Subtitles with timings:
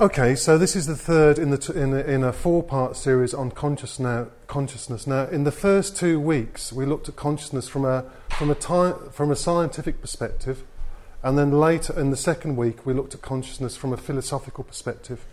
[0.00, 2.96] Okay, so this is the third in, the t- in, a, in a four part
[2.96, 5.06] series on conscious now, consciousness.
[5.06, 8.56] Now, in the first two weeks, we looked at consciousness from a, from, a
[9.12, 10.64] from a scientific perspective,
[11.22, 15.24] and then later in the second week, we looked at consciousness from a philosophical perspective.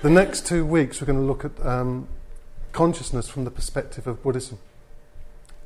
[0.00, 2.08] The next two weeks, we're going to look at um,
[2.72, 4.56] consciousness from the perspective of Buddhism.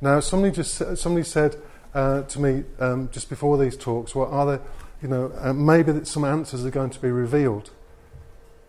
[0.01, 1.55] Now, somebody just somebody said
[1.93, 4.61] uh, to me um, just before these talks, well, are there
[5.01, 7.71] you know, uh, maybe that some answers are going to be revealed.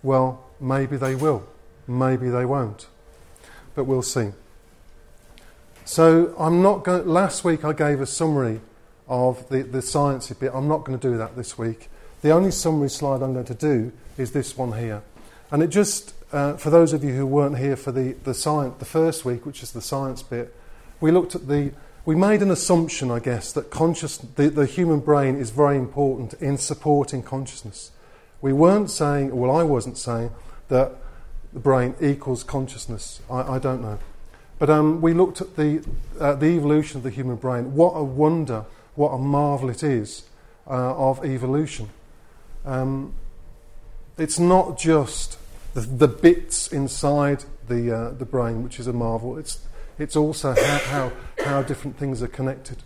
[0.03, 1.46] Well, maybe they will,
[1.87, 2.87] maybe they won't,
[3.75, 4.31] but we'll see.
[5.85, 7.07] So I'm not going.
[7.07, 8.61] Last week I gave a summary
[9.09, 10.53] of the, the sciencey bit.
[10.54, 11.90] I'm not going to do that this week.
[12.23, 15.03] The only summary slide I'm going to do is this one here,
[15.51, 18.76] and it just uh, for those of you who weren't here for the the science
[18.79, 20.54] the first week, which is the science bit,
[21.01, 21.73] we looked at the
[22.04, 26.35] we made an assumption, I guess, that conscious, the, the human brain is very important
[26.35, 27.90] in supporting consciousness.
[28.40, 30.31] We weren't saying, well, I wasn't saying,
[30.68, 30.93] that
[31.53, 33.21] the brain equals consciousness.
[33.31, 33.98] I, I don't know.
[34.59, 35.84] But um, we looked at the,
[36.19, 37.75] uh, the evolution of the human brain.
[37.75, 40.25] What a wonder, what a marvel it is
[40.67, 41.91] uh, of evolution.
[42.65, 43.15] Um,
[44.17, 45.39] it's not just
[45.75, 49.61] the, the bits inside the, uh, the brain which is a marvel, it's
[50.01, 51.12] it's also how, how,
[51.45, 52.83] how different things are connected.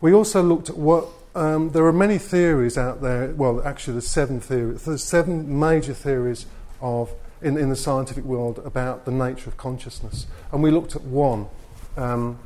[0.00, 3.28] We also looked at what um, there are many theories out there.
[3.34, 4.84] Well, actually, there's seven theories.
[4.84, 6.46] There's seven major theories
[6.80, 7.12] of
[7.42, 11.48] in, in the scientific world about the nature of consciousness, and we looked at one.
[11.96, 12.38] Um,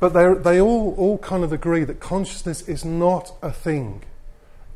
[0.00, 4.04] but they all all kind of agree that consciousness is not a thing.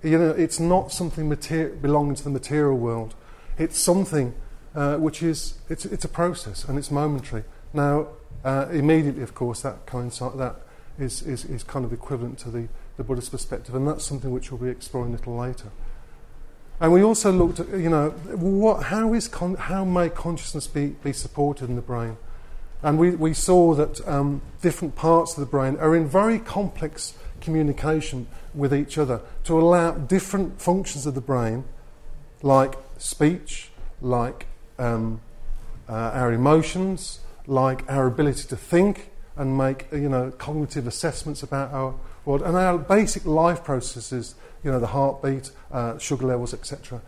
[0.02, 3.14] You know, it's not something materi- belonging to the material world.
[3.56, 4.34] It's something
[4.74, 7.44] uh, which is it's, it's a process and it's momentary.
[7.72, 8.08] Now,
[8.44, 10.56] uh, immediately, of course, that that
[10.98, 14.50] is, is, is kind of equivalent to the, the Buddhist perspective, and that's something which
[14.50, 15.70] we'll be exploring a little later.
[16.80, 20.88] And we also looked at, you know, what, how, is con- how may consciousness be,
[21.04, 22.16] be supported in the brain?
[22.82, 27.14] And we, we saw that um, different parts of the brain are in very complex
[27.40, 31.64] communication with each other to allow different functions of the brain,
[32.42, 33.70] like speech,
[34.00, 34.46] like
[34.78, 35.20] um,
[35.88, 41.72] uh, our emotions, like our ability to think and make you know cognitive assessments about
[41.72, 41.94] our
[42.24, 47.00] world and our basic life processes, you know the heartbeat, uh, sugar levels, etc.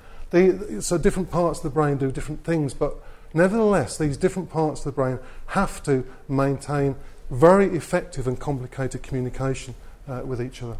[0.80, 2.96] so different parts of the brain do different things, but
[3.32, 5.18] nevertheless, these different parts of the brain
[5.48, 6.96] have to maintain
[7.30, 9.74] very effective and complicated communication
[10.08, 10.78] uh, with each other.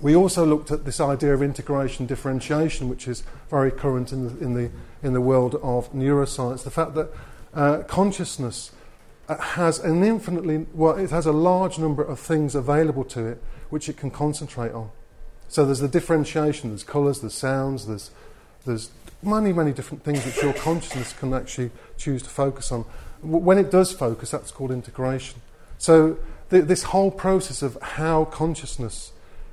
[0.00, 4.44] We also looked at this idea of integration differentiation, which is very current in the,
[4.44, 4.70] in the,
[5.02, 6.64] in the world of neuroscience.
[6.64, 7.10] The fact that
[7.54, 8.72] uh, consciousness
[9.28, 13.42] uh, has an infinitely, well, it has a large number of things available to it
[13.70, 14.90] which it can concentrate on.
[15.48, 18.10] So there's the differentiation, there's colours, there's sounds, there's,
[18.66, 18.90] there's
[19.22, 22.84] many, many different things which your consciousness can actually choose to focus on.
[23.22, 25.40] When it does focus, that's called integration.
[25.78, 26.18] So
[26.50, 29.12] th- this whole process of how consciousness,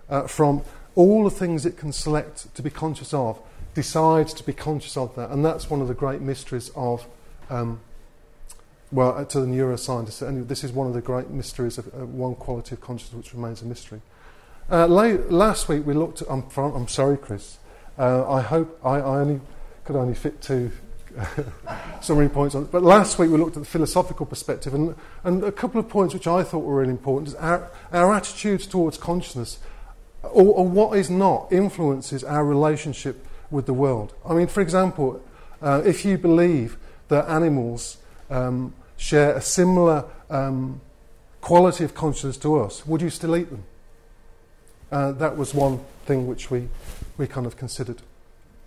[0.10, 0.62] uh, from
[0.96, 3.40] all the things it can select to be conscious of,
[3.74, 5.30] decides to be conscious of that.
[5.30, 7.08] And that's one of the great mysteries of
[7.50, 7.80] um,
[8.92, 12.06] well, uh, to the neuroscientists, and this is one of the great mysteries of uh,
[12.06, 14.02] one quality of consciousness which remains a mystery.
[14.72, 17.58] Uh, late, last week we looked at, I'm, I'm sorry, Chris,
[17.98, 19.42] uh, I hope I, I, only
[19.86, 20.72] could only fit two
[22.02, 25.52] summary points on but last week we looked at the philosophical perspective, and, and a
[25.52, 29.60] couple of points which I thought were really important is our, our attitudes towards consciousness,
[30.24, 34.14] or, or what is not, influences our relationship with the world.
[34.26, 35.22] I mean, for example,
[35.62, 36.78] uh, if you believe
[37.08, 37.98] that animals
[38.30, 40.82] um, share a similar um,
[41.42, 43.64] quality of consciousness to us, would you still eat them?
[44.92, 46.70] Uh, that was one thing which we,
[47.18, 48.02] we kind of considered.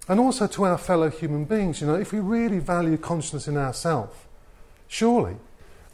[0.08, 3.56] And also to our fellow human beings, you know, if we really value consciousness in
[3.56, 4.16] ourselves,
[4.88, 5.36] surely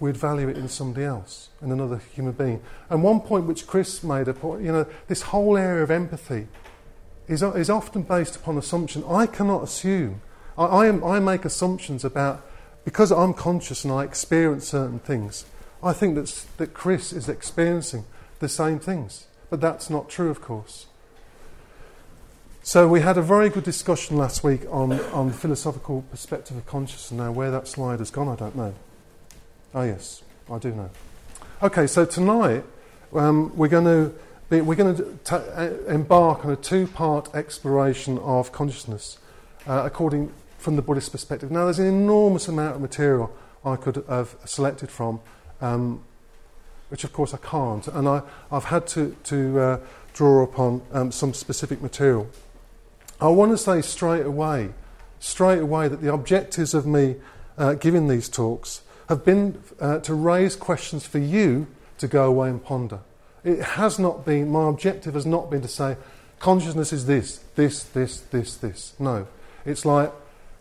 [0.01, 2.63] we'd value it in somebody else, in another human being.
[2.91, 6.49] And one point which Chris made a point, you know, this whole area of empathy
[7.29, 9.05] is, is often based upon assumption.
[9.09, 10.21] I cannot assume,
[10.57, 12.45] I, I, I make assumptions about
[12.87, 15.45] because I'm conscious and I experience certain things,
[15.83, 18.05] I think that, that Chris is experiencing
[18.39, 19.27] the same things.
[19.51, 20.87] But that's not true, of course.
[22.63, 26.65] So we had a very good discussion last week on, on the philosophical perspective of
[26.67, 27.11] consciousness.
[27.11, 28.73] Now, where that slide has gone, I don't know.
[29.75, 30.91] Oh, yes, I do know.
[31.65, 32.63] Okay, so tonight
[33.13, 34.15] um, we're going to
[34.49, 39.19] be, we're going to uh, embark on a two-part exploration of consciousness,
[39.67, 40.33] uh, according
[40.67, 41.53] from the Buddhist perspective.
[41.53, 43.33] Now, there's an enormous amount of material
[43.65, 45.21] I could have selected from,
[45.61, 46.03] um,
[46.89, 49.81] which of course I can't, and I, have had to, to uh,
[50.13, 52.29] draw upon um, some specific material.
[53.21, 54.71] I want to say straight away,
[55.21, 57.15] straight away, that the objectives of me
[57.57, 62.49] uh, giving these talks have been uh, to raise questions for you to go away
[62.49, 62.99] and ponder.
[63.45, 65.97] It has not been, my objective has not been to say,
[66.41, 68.95] consciousness is this, this, this, this, this.
[68.99, 69.29] No.
[69.65, 70.13] It's like,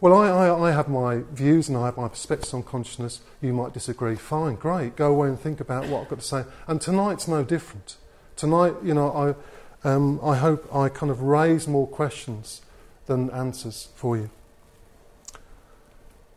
[0.02, 3.22] well, I, I, I have my views and I have my perspectives on consciousness.
[3.42, 4.16] You might disagree.
[4.16, 4.96] Fine, great.
[4.96, 6.44] Go away and think about what I've got to say.
[6.68, 7.98] And tonight's no different.
[8.36, 9.36] Tonight, you know,
[9.84, 12.62] I, um, I hope I kind of raise more questions
[13.06, 14.30] than answers for you.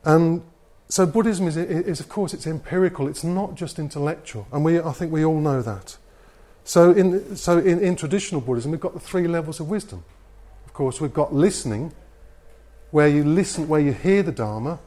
[0.05, 0.43] And
[0.89, 3.09] so Buddhism is, is, of course, it's empirical.
[3.09, 5.99] It's not just intellectual, and we, I think we all know that.
[6.65, 10.05] So, in, so in, in traditional Buddhism, we've got the three levels of wisdom.
[10.67, 11.93] Of course, we've got listening,
[12.91, 14.79] where you listen, where you hear the Dharma,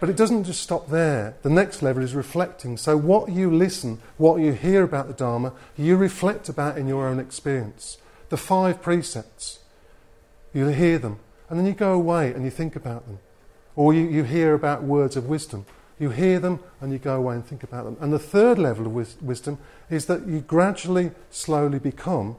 [0.00, 1.36] but it doesn't just stop there.
[1.42, 2.78] The next level is reflecting.
[2.78, 7.06] So, what you listen, what you hear about the Dharma, you reflect about in your
[7.06, 7.98] own experience.
[8.30, 9.58] The five precepts,
[10.54, 11.18] you hear them,
[11.50, 13.18] and then you go away and you think about them.
[13.76, 15.66] Or you, you hear about words of wisdom.
[15.98, 17.96] You hear them and you go away and think about them.
[18.00, 19.58] And the third level of wis- wisdom
[19.90, 22.36] is that you gradually, slowly become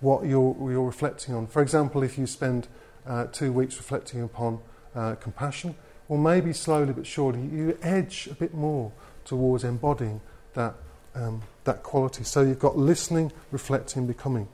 [0.00, 1.46] what you're, you're reflecting on.
[1.46, 2.66] For example, if you spend
[3.10, 4.60] uh, two weeks reflecting upon
[4.94, 5.74] uh, compassion,
[6.08, 8.92] or maybe slowly but surely you edge a bit more
[9.24, 10.20] towards embodying
[10.54, 10.74] that,
[11.14, 12.24] um, that quality.
[12.24, 14.48] So you've got listening, reflecting, becoming.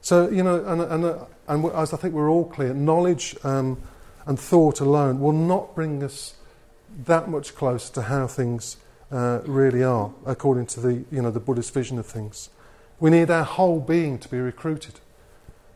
[0.00, 3.80] So, you know, and, and, uh, and as I think we're all clear, knowledge um,
[4.26, 6.34] and thought alone will not bring us
[7.06, 8.76] that much closer to how things
[9.10, 12.50] uh, really are, according to the, you know, the Buddhist vision of things.
[13.00, 15.00] We need our whole being to be recruited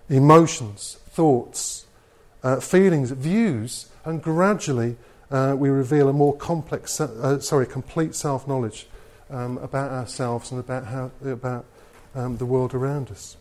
[0.09, 1.87] emotions, thoughts,
[2.43, 4.97] uh, feelings, views, and gradually
[5.31, 8.87] uh, we reveal a more complex, uh, sorry, complete self knowledge
[9.31, 11.65] um, about ourselves and about, how, about
[12.15, 13.37] um, the world around us.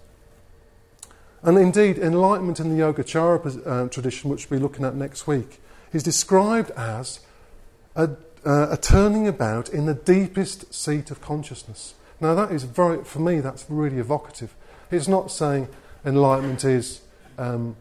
[1.44, 5.62] And indeed, enlightenment in the Yogacara uh, tradition, which we'll be looking at next week,
[5.94, 7.22] is described as
[7.96, 8.10] a,
[8.46, 11.94] uh, a turning about in the deepest seat of consciousness.
[12.20, 14.54] Now, that is very, for me, that's really evocative.
[14.92, 15.70] It's not saying
[16.06, 17.02] enlightenment is
[17.38, 17.76] um,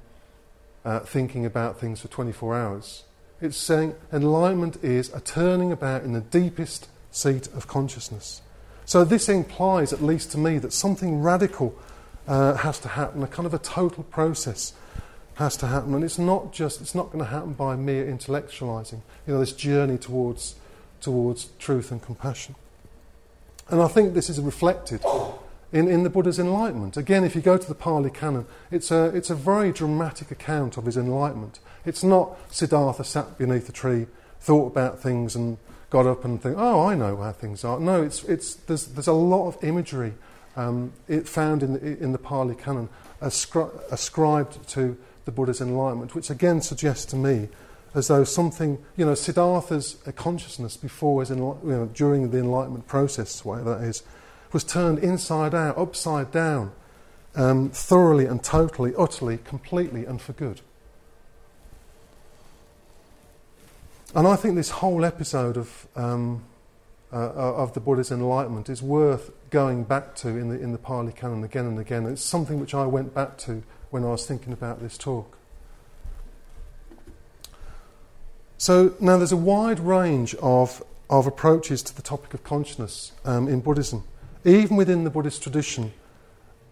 [0.87, 3.03] uh, thinking about things for 24 hours.
[3.41, 8.41] It's saying enlightenment is a turning about in the deepest seat of consciousness.
[8.85, 11.77] So, this implies, at least to me, that something radical
[12.29, 14.75] uh, has to happen, a kind of a total process
[15.35, 15.93] has to happen.
[15.93, 19.53] And it's not just, it's not going to happen by mere intellectualizing, you know, this
[19.53, 20.55] journey towards,
[21.01, 22.55] towards truth and compassion.
[23.69, 25.03] And I think this is reflected
[25.77, 26.97] in, in the Buddha's enlightenment.
[26.97, 30.79] Again, if you go to the Pali Canon, it's a, it's a very dramatic account
[30.79, 31.61] of his enlightenment.
[31.85, 34.07] It's not Siddhartha sat beneath a tree,
[34.41, 35.59] thought about things, and
[35.91, 37.79] got up and think, oh, I know how things are.
[37.79, 40.15] No, it's, it's, there's, there's a lot of imagery
[40.57, 42.89] um, it found in the, in the Pali Canon
[43.21, 44.97] ascri- ascribed to
[45.27, 47.51] the Buddha's enlightenment, which again suggests to me
[47.95, 53.45] as though something, you know, Siddhartha's consciousness before his, you know, during the enlightenment process,
[53.45, 54.03] whatever that is,
[54.57, 56.73] was turned inside out, upside down,
[57.35, 60.63] um, thoroughly and totally, utterly, completely, and for good.
[64.15, 66.43] And I think this whole episode of um,
[67.13, 71.13] uh, of the Buddha's enlightenment is worth going back to in the, in the Pali
[71.13, 72.07] Canon again and again.
[72.07, 75.37] It's something which I went back to when I was thinking about this talk.
[78.57, 83.49] So now there's a wide range of, of approaches to the topic of consciousness um,
[83.49, 84.05] in Buddhism,
[84.47, 85.93] even within the Buddhist tradition.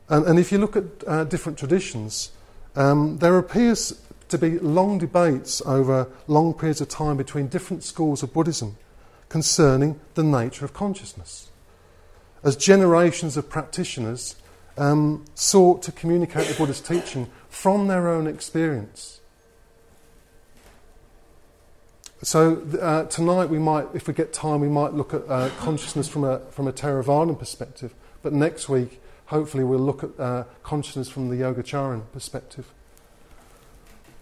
[0.09, 2.31] And, and if you look at uh, different traditions,
[2.76, 8.23] um, there appears to be long debates over long periods of time between different schools
[8.23, 8.76] of Buddhism
[9.28, 11.50] concerning the nature of consciousness.
[12.43, 14.37] As generations of practitioners
[14.76, 19.21] um, sought to communicate the Buddha's teaching from their own experience.
[22.25, 26.09] So uh, tonight we might, if we get time, we might look at uh, consciousness
[26.09, 27.95] from a from a Theravadan perspective.
[28.23, 32.73] But next week, hopefully, we'll look at uh, consciousness from the Yogacaran perspective.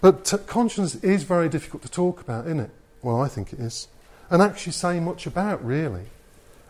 [0.01, 2.71] But t- consciousness is very difficult to talk about, isn't it?
[3.03, 3.87] Well, I think it is
[4.33, 6.07] and actually say much about, really.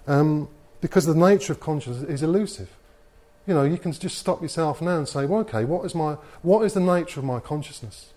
[0.09, 0.49] Um,
[0.81, 2.69] because the nature of consciousness is elusive.
[3.47, 6.15] You know, you can just stop yourself now and say, well, okay, what is, my,
[6.43, 8.12] what is the nature of my consciousness?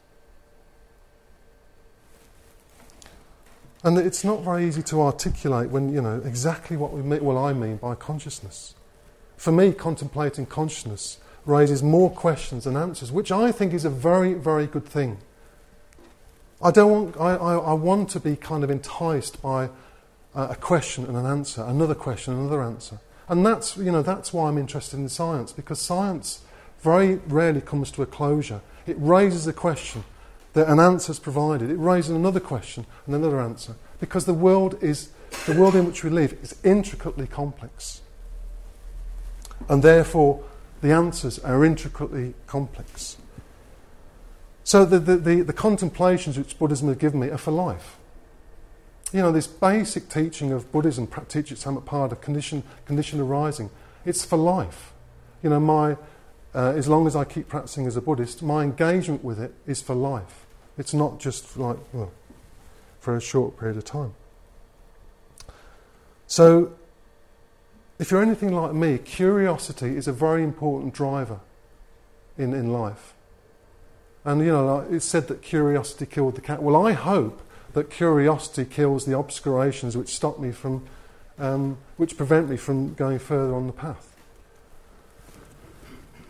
[3.85, 7.37] And it's not very easy to articulate when, you know, exactly what we mean, well,
[7.37, 8.73] I mean by consciousness.
[9.37, 14.33] For me, contemplating consciousness raises more questions than answers, which I think is a very,
[14.33, 15.19] very good thing.
[16.63, 19.69] I, don't want, I, I, I want to be kind of enticed by
[20.33, 22.99] uh, a question and an answer, another question, and another answer.
[23.29, 26.41] And that's, you know, that's why I'm interested in science, because science
[26.79, 28.61] very rarely comes to a closure.
[28.87, 30.03] it raises a question,
[30.55, 31.69] that an answer is provided.
[31.69, 33.75] It raises another question and another answer.
[33.99, 35.09] Because the world is
[35.45, 38.01] the world in which we live is intricately complex.
[39.67, 40.43] And therefore
[40.81, 43.17] the answers are intricately complex.
[44.63, 47.97] So the, the, the, the contemplations which Buddhism has given me are for life.
[49.11, 53.69] You know, this basic teaching of Buddhism, teaches Samutpada, condition, condition arising,
[54.05, 54.93] it's for life.
[55.43, 55.97] You know, my,
[56.53, 59.81] uh, as long as I keep practicing as a Buddhist, my engagement with it is
[59.81, 60.44] for life.
[60.77, 62.11] It's not just like, well,
[62.99, 64.13] for a short period of time.
[66.27, 66.73] So,
[67.99, 71.39] if you're anything like me, curiosity is a very important driver
[72.37, 73.13] in, in life.
[74.25, 76.63] And you know, like it's said that curiosity killed the cat.
[76.63, 77.41] Well, I hope
[77.73, 80.85] that curiosity kills the obscurations which stop me from,
[81.37, 84.14] um, which prevent me from going further on the path.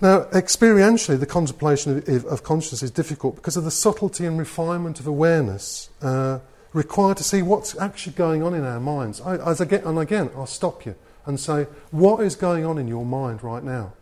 [0.01, 4.99] Now, experientially, the contemplation of, of consciousness is difficult because of the subtlety and refinement
[4.99, 6.39] of awareness uh,
[6.73, 9.21] required to see what's actually going on in our minds.
[9.21, 12.87] I, as get, and again, I'll stop you and say, what is going on in
[12.87, 13.93] your mind right now?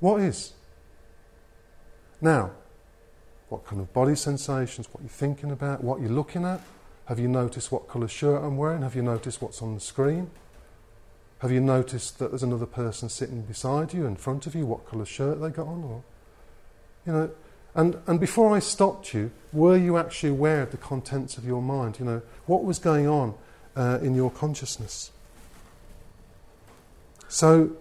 [0.00, 0.52] What is?
[2.20, 2.52] Now,
[3.48, 6.60] what kind of body sensations, what you're thinking about, what you're looking at?
[7.06, 8.82] Have you noticed what colour shirt I'm wearing?
[8.82, 10.30] Have you noticed what's on the screen?
[11.42, 14.86] Have you noticed that there's another person sitting beside you, in front of you, what
[14.88, 15.82] colour shirt they got on?
[15.82, 16.02] Or,
[17.04, 17.30] you know,
[17.74, 21.60] and, and before I stopped you, were you actually aware of the contents of your
[21.60, 21.98] mind?
[21.98, 23.34] You know, what was going on
[23.74, 25.10] uh, in your consciousness?
[27.28, 27.76] So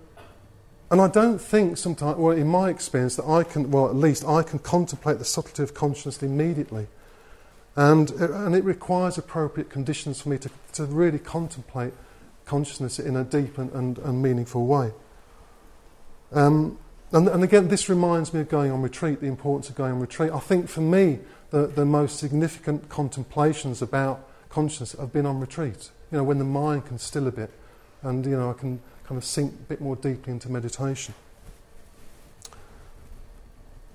[0.89, 4.25] and I don't think sometimes, well, in my experience, that I can, well, at least
[4.25, 6.87] I can contemplate the subtlety of consciousness immediately.
[7.77, 11.93] And, and it requires appropriate conditions for me to, to really contemplate
[12.51, 14.91] consciousness in a deep and, and, and meaningful way.
[16.33, 16.77] Um,
[17.13, 20.01] and, and again, this reminds me of going on retreat, the importance of going on
[20.01, 20.33] retreat.
[20.33, 21.19] I think for me,
[21.51, 25.91] the, the most significant contemplations about consciousness have been on retreat.
[26.11, 27.51] You know, when the mind can still a bit,
[28.01, 31.13] and you know, I can kind of sink a bit more deeply into meditation.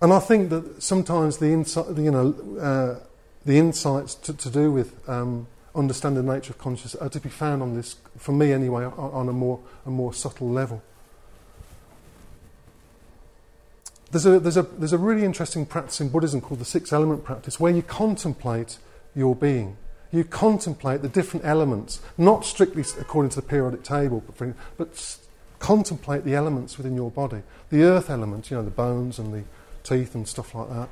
[0.01, 3.05] And I think that sometimes the, insight, you know, uh,
[3.45, 5.47] the insights to, to do with um,
[5.77, 8.85] understanding the nature of consciousness are uh, to be found on this, for me anyway,
[8.85, 10.83] on a more, a more subtle level.
[14.11, 17.25] There's a, there's, a, there's a really interesting practice in Buddhism called the six element
[17.25, 18.79] practice where you contemplate
[19.15, 19.77] your being
[20.13, 25.19] you contemplate the different elements, not strictly according to the periodic table, but, for, but
[25.59, 27.43] contemplate the elements within your body.
[27.71, 29.45] The earth element, you know, the bones and the
[29.83, 30.89] teeth and stuff like that.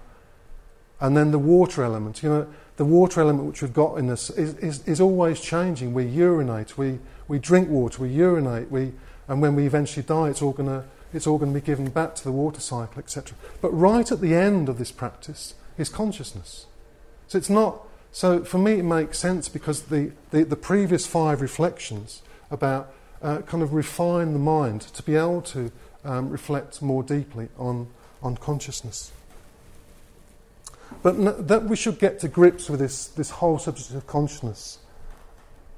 [1.00, 2.46] And then the water element, you know,
[2.76, 5.94] the water element which we've got in us is, is, is always changing.
[5.94, 6.98] We urinate, we,
[7.28, 8.92] we drink water, we urinate, we,
[9.28, 11.88] and when we eventually die, it's all going to it's all going to be given
[11.90, 13.38] back to the water cycle, etc.
[13.60, 16.66] But right at the end of this practice is consciousness.
[17.28, 21.40] So it's not so for me, it makes sense because the, the, the previous five
[21.40, 25.72] reflections about uh, kind of refine the mind to be able to
[26.04, 27.88] um, reflect more deeply on,
[28.22, 29.10] on consciousness.
[31.02, 34.78] But that we should get to grips with this, this whole subject of consciousness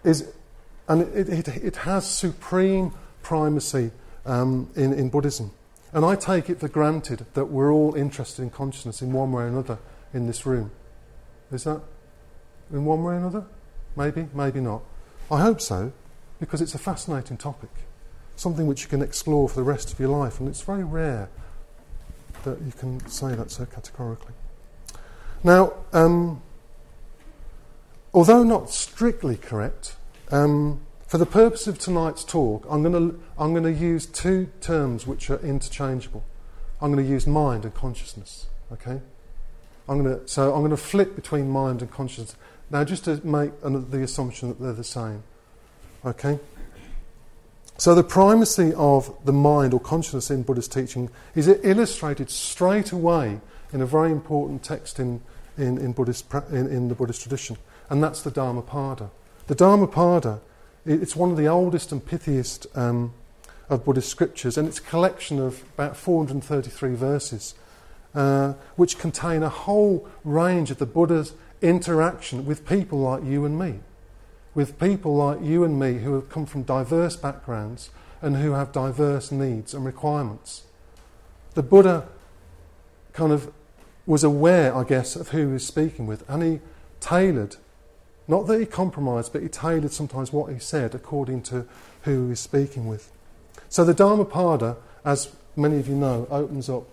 [0.04, 0.32] is,
[0.88, 3.90] and it, it, it has supreme primacy
[4.24, 5.50] um, in, in Buddhism.
[5.92, 9.44] And I take it for granted that we're all interested in consciousness in one way
[9.44, 9.78] or another
[10.12, 10.70] in this room.
[11.50, 11.80] Is that
[12.72, 13.46] in one way or another?
[13.96, 14.82] Maybe, maybe not.
[15.30, 15.92] I hope so,
[16.38, 17.70] because it's a fascinating topic,
[18.36, 21.28] something which you can explore for the rest of your life, and it's very rare
[22.44, 24.34] that you can say that so categorically.
[25.46, 26.42] Now, um,
[28.12, 29.94] although not strictly correct,
[30.32, 35.06] um, for the purpose of tonight's talk, I'm going to I'm to use two terms
[35.06, 36.24] which are interchangeable.
[36.82, 38.46] I'm going to use mind and consciousness.
[38.72, 39.00] Okay.
[39.88, 42.34] I'm going to so I'm going to flip between mind and consciousness.
[42.68, 45.22] Now, just to make the assumption that they're the same.
[46.04, 46.40] Okay?
[47.78, 53.38] So, the primacy of the mind or consciousness in Buddhist teaching is illustrated straight away
[53.72, 55.20] in a very important text in,
[55.58, 57.56] in, in, Buddhist, in, in the Buddhist tradition,
[57.90, 59.10] and that's the Dhammapada.
[59.46, 60.40] The Dhammapada,
[60.84, 63.14] it's one of the oldest and pithiest um,
[63.68, 67.54] of Buddhist scriptures, and it's a collection of about 433 verses,
[68.14, 73.58] uh, which contain a whole range of the Buddha's interaction with people like you and
[73.58, 73.80] me,
[74.54, 77.90] with people like you and me who have come from diverse backgrounds
[78.22, 80.64] and who have diverse needs and requirements.
[81.54, 82.08] The Buddha
[83.12, 83.52] kind of
[84.06, 86.60] was aware, I guess, of who he was speaking with, and he
[87.00, 87.56] tailored,
[88.28, 91.66] not that he compromised, but he tailored sometimes what he said according to
[92.02, 93.10] who he was speaking with.
[93.68, 96.84] So the Dhammapada, as many of you know, opens up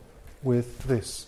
[0.41, 1.27] with this.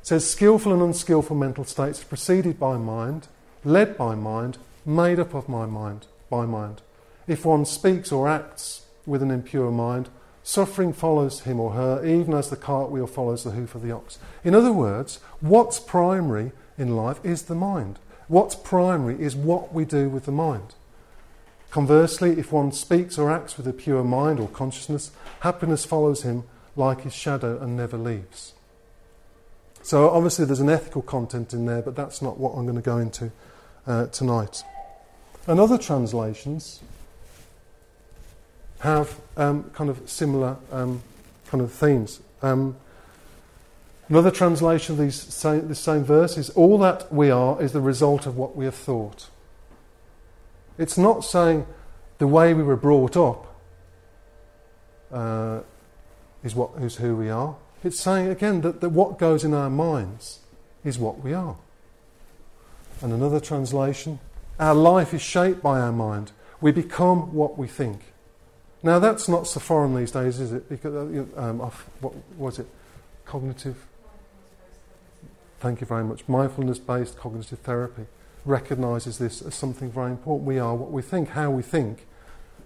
[0.00, 3.28] It says skillful and unskillful mental states preceded by mind,
[3.64, 6.80] led by mind, made up of my mind, by mind.
[7.26, 10.08] If one speaks or acts with an impure mind,
[10.48, 14.18] suffering follows him or her, even as the cartwheel follows the hoof of the ox.
[14.42, 17.98] In other words, what's primary in life is the mind.
[18.28, 20.74] What's primary is what we do with the mind.
[21.70, 26.44] Conversely, if one speaks or acts with a pure mind or consciousness, happiness follows him
[26.76, 28.54] like his shadow and never leaves.
[29.82, 32.80] So, obviously, there's an ethical content in there, but that's not what I'm going to
[32.80, 33.32] go into
[33.86, 34.62] uh, tonight.
[35.46, 36.80] And other translations
[38.80, 41.02] have um, kind of similar um,
[41.48, 42.20] kind of themes.
[42.42, 42.76] Um,
[44.08, 47.80] another translation of these same, this same verse is All that we are is the
[47.80, 49.28] result of what we have thought.
[50.78, 51.66] It's not saying
[52.18, 53.56] the way we were brought up
[55.12, 55.60] uh,
[56.44, 57.56] is, what, is who we are.
[57.82, 60.40] It's saying again that, that what goes in our minds
[60.84, 61.56] is what we are.
[63.00, 64.18] And another translation
[64.58, 66.32] our life is shaped by our mind.
[66.60, 68.00] We become what we think.
[68.82, 70.68] Now, that's not so foreign these days, is it?
[70.68, 71.58] Because, uh, um,
[72.00, 72.66] what was it?
[73.24, 73.76] Cognitive?
[75.58, 76.28] Thank you very much.
[76.28, 78.06] Mindfulness based cognitive therapy
[78.44, 80.46] recognises this as something very important.
[80.46, 81.30] We are what we think.
[81.30, 82.06] How we think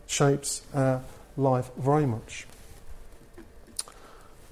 [0.07, 1.03] shapes our
[1.37, 2.47] life very much.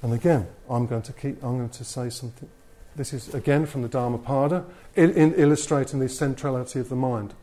[0.02, 1.42] And again, I'm going to keep.
[1.42, 2.48] I'm going to say something.
[2.96, 4.64] This is again from the Dhammapada,
[4.96, 7.34] in, in illustrating the centrality of the mind.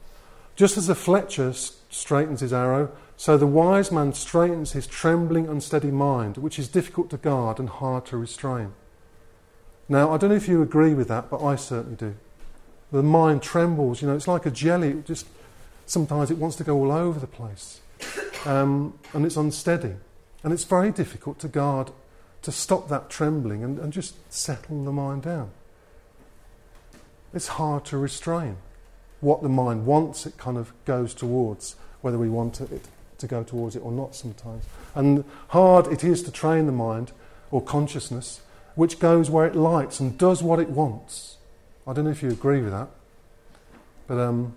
[0.58, 5.92] Just as a fletcher straightens his arrow, so the wise man straightens his trembling, unsteady
[5.92, 8.74] mind, which is difficult to guard and hard to restrain.
[9.88, 12.16] Now, I don't know if you agree with that, but I certainly do.
[12.92, 14.90] The mind trembles, you know, it's like a jelly.
[14.90, 15.28] It just
[15.86, 17.82] sometimes it wants to go all over the place,
[18.46, 19.94] um, and it's unsteady,
[20.44, 21.92] and it's very difficult to guard,
[22.42, 25.52] to stop that trembling and, and just settle the mind down.
[27.32, 28.58] It's hard to restrain.
[29.20, 33.44] What the mind wants, it kind of goes towards, whether we want it to go
[33.44, 34.64] towards it or not sometimes.
[34.96, 37.12] And hard it is to train the mind
[37.52, 38.42] or consciousness,
[38.76, 41.38] which goes where it likes and does what it wants.
[41.88, 42.90] I don't know if you agree with that,
[44.08, 44.54] but um,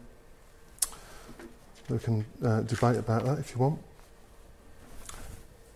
[1.88, 3.80] we can uh, debate about that if you want.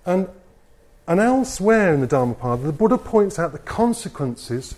[0.06, 0.28] And,
[1.08, 4.74] and elsewhere in the Dhammapada, the Buddha points out the consequences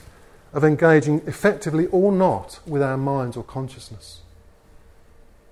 [0.56, 4.22] of engaging effectively or not with our minds or consciousness.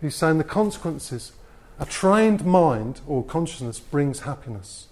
[0.01, 1.33] He's saying the consequences
[1.79, 4.87] a trained mind or consciousness brings happiness.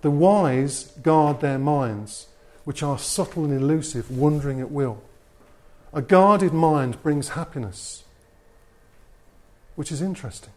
[0.00, 2.28] The wise guard their minds,
[2.64, 5.02] which are subtle and elusive, wandering at will.
[5.92, 8.04] A guarded mind brings happiness,
[9.74, 10.54] which is interesting.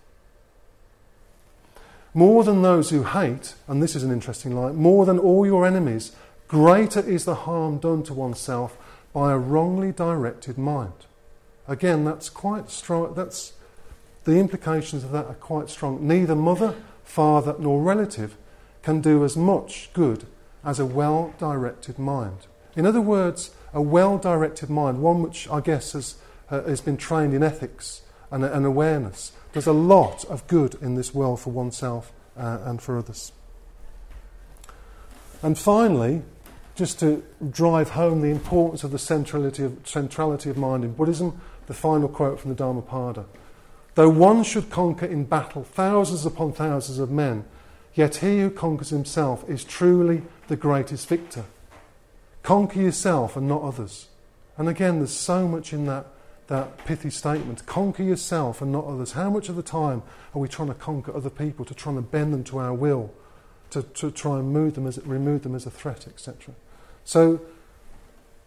[2.13, 5.67] More than those who hate, and this is an interesting line, more than all your
[5.67, 6.13] enemies,
[6.53, 8.77] greater is the harm done to oneself
[9.11, 11.07] by a wrongly directed mind.
[11.67, 13.15] Again, that's quite strong.
[13.15, 13.53] That's
[14.25, 16.07] the implications of that are quite strong.
[16.07, 18.37] Neither mother, father, nor relative
[18.83, 20.27] can do as much good
[20.63, 22.45] as a well directed mind.
[22.75, 26.17] In other words, a well directed mind, one which I guess has,
[26.51, 30.93] uh, has been trained in ethics and, and, awareness, does a lot of good in
[30.93, 33.31] this world for oneself uh, and for others.
[35.41, 36.21] And finally,
[36.75, 41.39] just to drive home the importance of the centrality of, centrality of mind in Buddhism,
[41.67, 43.25] the final quote from the Dhammapada.
[43.95, 47.45] Though one should conquer in battle thousands upon thousands of men,
[47.93, 51.45] yet he who conquers himself is truly the greatest victor.
[52.41, 54.07] Conquer yourself and not others.
[54.57, 56.07] And again, there's so much in that,
[56.47, 57.65] that pithy statement.
[57.65, 59.13] Conquer yourself and not others.
[59.13, 60.01] How much of the time
[60.33, 63.13] are we trying to conquer other people, to try and bend them to our will,
[63.69, 66.55] to, to try and move them as, remove them as a threat, etc.?
[67.05, 67.41] So,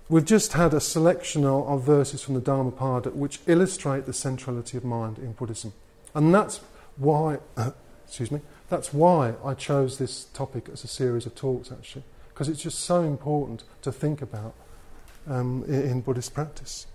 [0.08, 4.76] we've just had a selection of, of verses from the Dhammapada which illustrate the centrality
[4.76, 5.72] of mind in Buddhism.
[6.14, 6.60] And that's
[6.96, 7.38] why,
[8.06, 12.04] excuse me, that's why I chose this topic as a series of talks, actually
[12.36, 14.52] because it's just so important to think about
[15.26, 16.86] um, in, in Buddhist practice.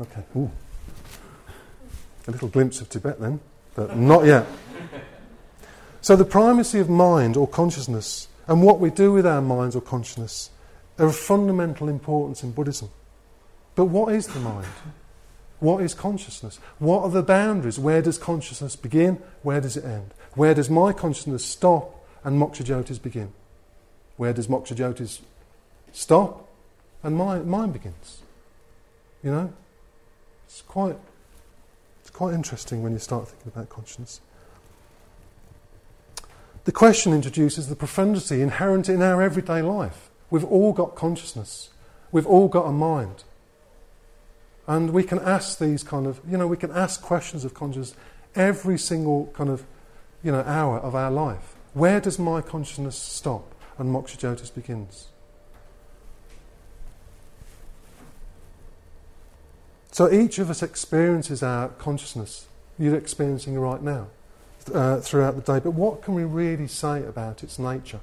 [0.00, 0.48] Okay, Ooh.
[2.28, 3.40] a little glimpse of Tibet then,
[3.74, 4.46] but not yet.
[6.02, 9.80] So, the primacy of mind or consciousness and what we do with our minds or
[9.80, 10.50] consciousness
[10.98, 12.90] are of fundamental importance in Buddhism.
[13.76, 14.66] But what is the mind?
[15.60, 16.58] What is consciousness?
[16.80, 17.78] What are the boundaries?
[17.78, 19.22] Where does consciousness begin?
[19.42, 20.10] Where does it end?
[20.34, 23.32] Where does my consciousness stop and Moksha Jyoti's begin?
[24.16, 25.22] Where does Moksha Jyoti's
[25.92, 26.48] stop
[27.04, 28.22] and mine, mine begins?
[29.22, 29.52] You know?
[30.46, 30.96] It's quite,
[32.00, 34.20] it's quite interesting when you start thinking about consciousness.
[36.64, 40.10] The question introduces the profundity inherent in our everyday life.
[40.30, 41.70] We've all got consciousness,
[42.12, 43.24] we've all got a mind.
[44.68, 47.98] And we can ask these kind of, you know, we can ask questions of consciousness
[48.36, 49.64] every single kind of,
[50.22, 51.56] you know, hour of our life.
[51.74, 55.08] Where does my consciousness stop and Moksha Jyotis begins?
[59.90, 62.46] So each of us experiences our consciousness.
[62.78, 64.06] You're experiencing right now
[64.72, 65.60] uh, throughout the day.
[65.60, 68.00] But what can we really say about its nature?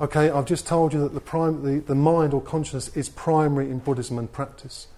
[0.00, 3.78] Okay, I've just told you that the, the, the mind or consciousness is primary in
[3.78, 4.88] Buddhism and practice.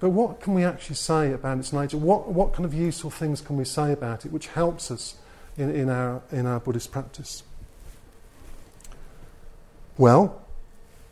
[0.00, 1.96] But what can we actually say about its nature?
[1.96, 5.16] What, what kind of useful things can we say about it which helps us
[5.56, 7.44] in, in, our, in our Buddhist practice?
[9.96, 10.42] Well,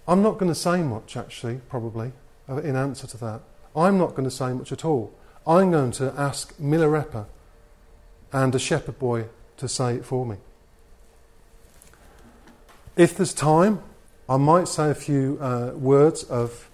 [0.07, 2.13] I'm not going to say much actually, probably,
[2.49, 3.41] uh, in answer to that.
[3.75, 5.15] I'm not going to say much at all.
[5.47, 7.27] I'm going to ask Milarepa
[8.35, 10.37] and a shepherd boy to say it for me.
[12.97, 13.81] If there's time,
[14.29, 16.69] I might say a few uh, words of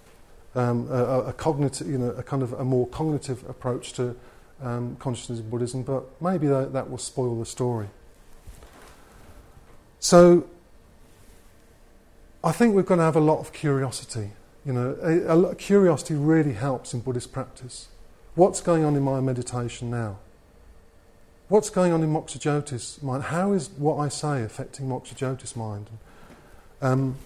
[0.54, 4.16] um, a, a, cognitive, you know, a kind of a more cognitive approach to
[4.62, 7.88] um, consciousness in Buddhism, but maybe that, that will spoil the story.
[10.00, 10.48] So,
[12.42, 14.30] I think we're going to have a lot of curiosity.
[14.64, 17.88] You know, a, a, curiosity really helps in Buddhist practice.
[18.34, 20.18] What's going on in my meditation now?
[21.50, 23.24] What's going on in Moksha Jyotis mind?
[23.24, 25.90] How is what I say affecting Moksha Jyotis mind?
[26.80, 27.16] Um,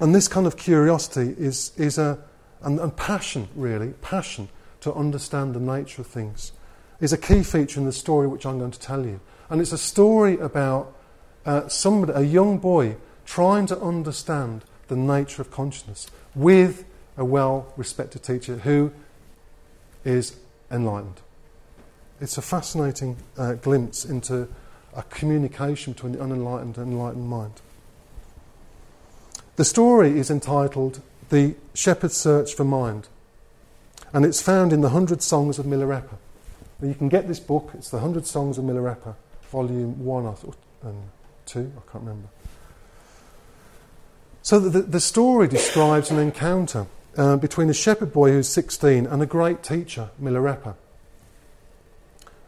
[0.00, 2.18] and this kind of curiosity is, is a,
[2.62, 4.48] and, and passion, really, passion
[4.80, 6.52] to understand the nature of things,
[6.98, 9.20] is a key feature in the story which I'm going to tell you.
[9.50, 10.96] And it's a story about
[11.44, 12.96] uh, somebody, a young boy,
[13.26, 16.86] trying to understand the nature of consciousness with
[17.18, 18.92] a well respected teacher who
[20.06, 20.36] is
[20.70, 21.20] enlightened.
[22.20, 24.48] It's a fascinating uh, glimpse into
[24.94, 27.60] a communication between the unenlightened and enlightened mind.
[29.56, 33.08] The story is entitled The Shepherd's Search for Mind,
[34.12, 36.16] and it's found in the Hundred Songs of Milarepa.
[36.82, 39.14] you can get this book, it's the Hundred Songs of Milarepa,
[39.50, 40.36] volume one or
[40.84, 41.02] um,
[41.44, 42.28] two, I can't remember.
[44.42, 49.22] So the, the story describes an encounter uh, between a shepherd boy who's 16 and
[49.22, 50.76] a great teacher, Milarepa.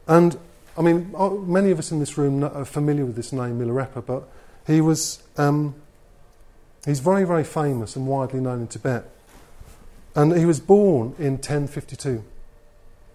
[0.08, 0.36] And
[0.76, 4.04] I mean, uh, many of us in this room are familiar with this name, Milarepa,
[4.04, 4.28] but
[4.66, 5.74] he was um,
[6.88, 9.04] He's very, very famous and widely known in Tibet.
[10.14, 12.24] And he was born in 1052.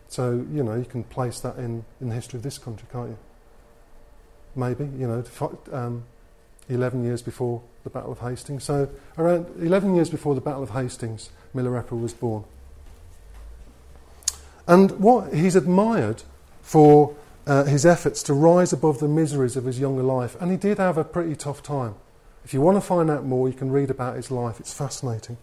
[0.10, 3.10] So, you know, you can place that in, in the history of this country, can't
[3.10, 3.17] you?
[4.56, 5.23] Maybe, you know,
[5.71, 6.03] um,
[6.69, 8.63] 11 years before the Battle of Hastings.
[8.63, 12.43] So, around 11 years before the Battle of Hastings, Milarepa was born.
[14.67, 16.21] And what he's admired
[16.63, 20.58] for uh, his efforts to rise above the miseries of his younger life, and he
[20.58, 21.93] did have a pretty tough time.
[22.43, 24.60] If you want to find out more, you can read about his life.
[24.60, 25.38] It's fascinating.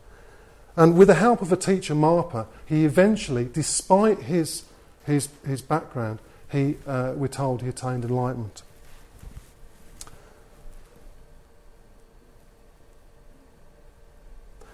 [0.77, 4.65] And with the help of a teacher, Marpa, he eventually, despite his,
[5.05, 6.19] his, his background,
[6.51, 8.63] he, uh, we're told he attained enlightenment.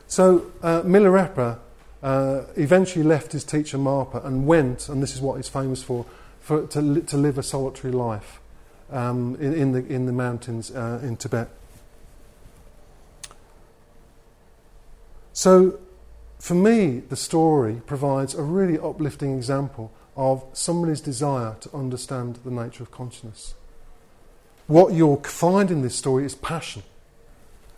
[0.07, 1.59] So uh, Milarepa
[2.03, 6.07] uh, eventually left his teacher Marpa and went, and this is what he's famous for,
[6.47, 8.41] for to, to live a solitary life
[8.93, 11.49] um, in, in, the, in the mountains uh, in Tibet.
[15.33, 15.81] So,
[16.39, 22.53] for me, the story provides a really uplifting example of somebody's desire to understand the
[22.53, 23.55] nature of consciousness.
[24.69, 26.85] What you'll find in this story is passion.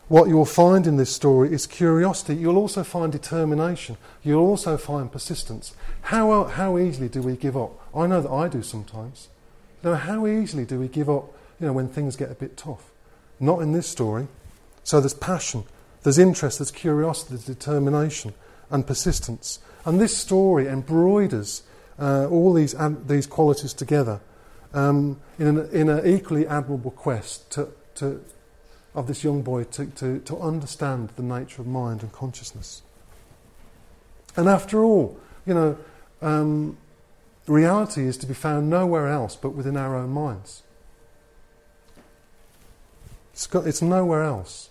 [0.08, 2.34] What you'll find in this story is curiosity.
[2.34, 3.98] You'll also find determination.
[4.24, 5.74] You'll also find persistence.
[6.02, 7.78] How, how easily do we give up?
[7.94, 9.28] I know that I do sometimes.
[9.82, 12.56] You know, how easily do we give up you know, when things get a bit
[12.56, 12.90] tough?
[13.38, 14.28] Not in this story.
[14.82, 15.64] So there's passion,
[16.02, 18.32] there's interest, there's curiosity, there's determination,
[18.70, 19.58] and persistence.
[19.84, 21.62] And this story embroiders
[21.98, 22.74] uh, all these,
[23.06, 24.20] these qualities together
[24.72, 28.24] um, in, an, in an equally admirable quest to, to,
[28.98, 32.82] of this young boy to, to, to understand the nature of mind and consciousness.
[34.36, 35.78] And after all, you know,
[36.20, 36.76] um,
[37.46, 40.64] reality is to be found nowhere else but within our own minds.
[43.32, 44.68] It's, got, it's nowhere else.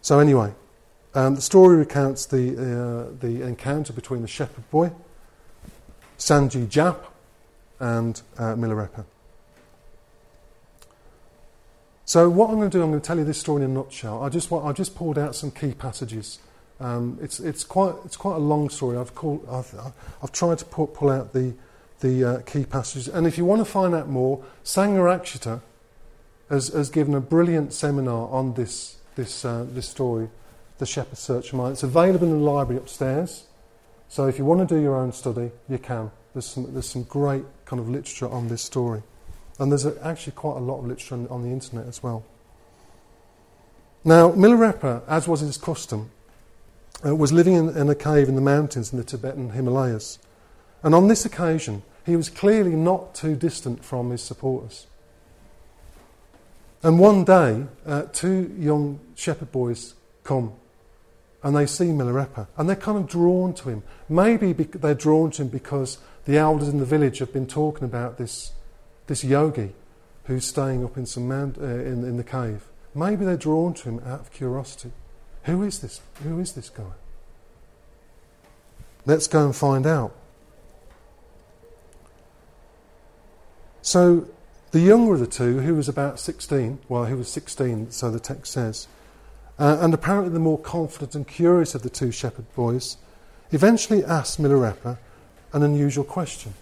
[0.00, 0.54] So, anyway,
[1.14, 4.90] um, the story recounts the, uh, the encounter between the shepherd boy,
[6.18, 6.96] Sanji Jap,
[7.78, 9.04] and uh, Milarepa.
[12.10, 13.72] So, what I'm going to do, I'm going to tell you this story in a
[13.72, 14.24] nutshell.
[14.24, 16.40] I just, I just pulled out some key passages.
[16.80, 18.96] Um, it's, it's, quite, it's quite a long story.
[18.98, 19.72] I've, called, I've,
[20.20, 21.54] I've tried to pull, pull out the,
[22.00, 23.06] the uh, key passages.
[23.06, 25.60] And if you want to find out more, Sangharakshita
[26.48, 30.30] has, has given a brilliant seminar on this, this, uh, this story,
[30.78, 31.74] The Shepherd's Search for Mind.
[31.74, 33.44] It's available in the library upstairs.
[34.08, 36.10] So if you want to do your own study, you can.
[36.32, 39.04] There's some, there's some great kind of literature on this story.
[39.60, 42.24] And there's actually quite a lot of literature on, on the internet as well.
[44.04, 46.10] Now, Milarepa, as was his custom,
[47.06, 50.18] uh, was living in, in, a cave in the mountains in the Tibetan Himalayas.
[50.82, 54.86] And on this occasion, he was clearly not too distant from his supporters.
[56.82, 59.94] And one day, uh, two young shepherd boys
[60.24, 60.54] come
[61.42, 63.82] and they see Milarepa and they're kind of drawn to him.
[64.08, 68.16] Maybe they're drawn to him because the elders in the village have been talking about
[68.16, 68.52] this,
[69.10, 69.72] this yogi
[70.26, 72.62] who's staying up in, some mount, uh, in, in the cave.
[72.94, 74.92] Maybe they're drawn to him out of curiosity.
[75.44, 76.00] Who is this?
[76.22, 76.92] Who is this guy?
[79.04, 80.14] Let's go and find out.
[83.82, 84.28] So,
[84.70, 88.20] the younger of the two, who was about 16, well, he was 16, so the
[88.20, 88.86] text says,
[89.58, 92.96] uh, and apparently the more confident and curious of the two shepherd boys,
[93.50, 94.98] eventually asked Milarepa
[95.52, 96.54] an unusual question.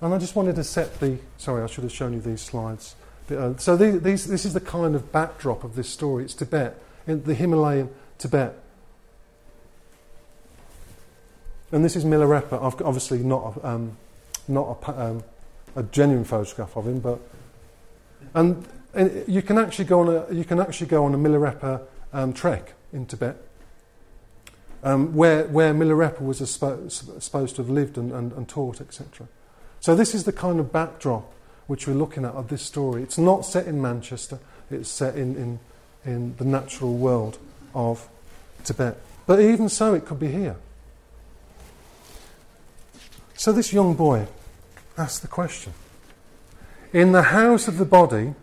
[0.00, 1.18] And I just wanted to set the.
[1.38, 2.96] Sorry, I should have shown you these slides.
[3.30, 6.24] Uh, so these, these, this is the kind of backdrop of this story.
[6.24, 8.54] It's Tibet, in the Himalayan Tibet.
[11.72, 12.62] And this is Milarepa.
[12.62, 13.96] I've obviously not a, um,
[14.46, 15.24] not a, um,
[15.74, 17.18] a genuine photograph of him, but
[18.34, 21.82] and, and, you can actually go on a you can actually go on a Milarepa
[22.12, 23.36] um, trek in Tibet,
[24.84, 29.26] um, where where Milarepa was supposed to have lived and, and, and taught, etc.
[29.86, 31.32] So this is the kind of backdrop
[31.68, 33.04] which we're looking at of this story.
[33.04, 34.40] It's not set in Manchester.
[34.68, 35.60] It's set in, in
[36.04, 37.38] in the natural world
[37.72, 38.08] of
[38.64, 38.98] Tibet.
[39.28, 40.56] But even so, it could be here.
[43.36, 44.26] So this young boy
[44.98, 45.72] asked the question
[46.92, 48.34] In the house of the body,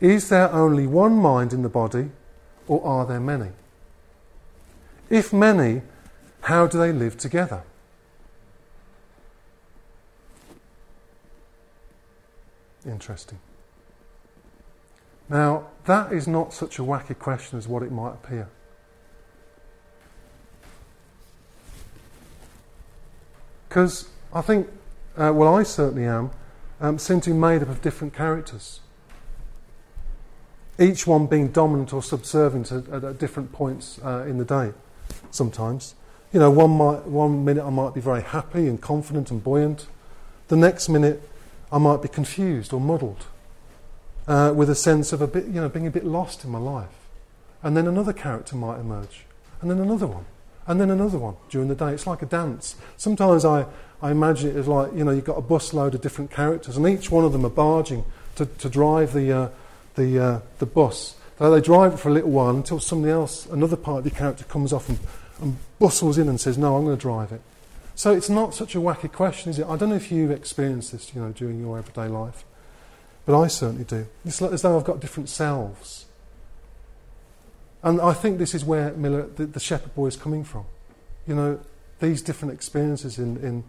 [0.00, 2.08] is there only one mind in the body,
[2.66, 3.50] or are there many?
[5.10, 5.82] If many,
[6.40, 7.62] how do they live together?
[12.86, 13.38] Interesting.
[15.28, 18.48] Now, that is not such a wacky question as what it might appear.
[23.68, 24.68] Because I think,
[25.16, 26.30] uh, well, I certainly am,
[26.80, 28.80] um, seem to be made up of different characters.
[30.78, 34.72] Each one being dominant or subservient at, at, at different points uh, in the day,
[35.30, 35.94] sometimes.
[36.32, 39.86] You know, one, might, one minute I might be very happy and confident and buoyant.
[40.48, 41.28] The next minute
[41.70, 43.26] I might be confused or muddled
[44.28, 46.58] uh, with a sense of a bit, you know, being a bit lost in my
[46.58, 46.88] life.
[47.62, 49.24] And then another character might emerge,
[49.60, 50.26] and then another one,
[50.66, 51.92] and then another one during the day.
[51.92, 52.76] It's like a dance.
[52.96, 53.66] Sometimes I,
[54.00, 56.86] I imagine it as like, you know, you've got a busload of different characters, and
[56.86, 58.04] each one of them are barging
[58.36, 59.48] to, to drive the, uh,
[59.94, 61.16] the, uh, the bus.
[61.38, 64.10] So they drive it for a little while until somebody else, another part of the
[64.10, 64.98] character, comes off and,
[65.40, 67.40] and bustles in and says, No, I'm going to drive it.
[67.96, 69.66] So it's not such a wacky question, is it?
[69.66, 72.44] I don't know if you've experienced this, you know, during your everyday life.
[73.24, 74.06] But I certainly do.
[74.26, 76.04] It's like as though I've got different selves.
[77.82, 80.66] And I think this is where Miller, the, the shepherd boy is coming from.
[81.26, 81.60] You know,
[82.00, 83.64] these different experiences in, in,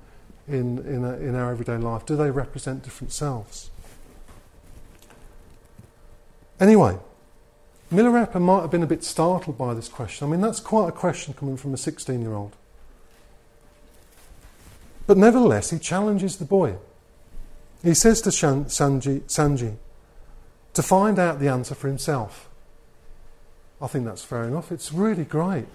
[0.54, 3.72] in, in, a, in our everyday life, do they represent different selves?
[6.60, 6.98] Anyway,
[7.90, 10.28] Miller Milarepa might have been a bit startled by this question.
[10.28, 12.58] I mean, that's quite a question coming from a 16 year old.
[15.08, 16.76] But nevertheless, he challenges the boy.
[17.82, 19.78] He says to Sanji, Sanji
[20.74, 22.50] to find out the answer for himself.
[23.82, 24.72] I think that's fair enough.
[24.72, 25.66] It's really great.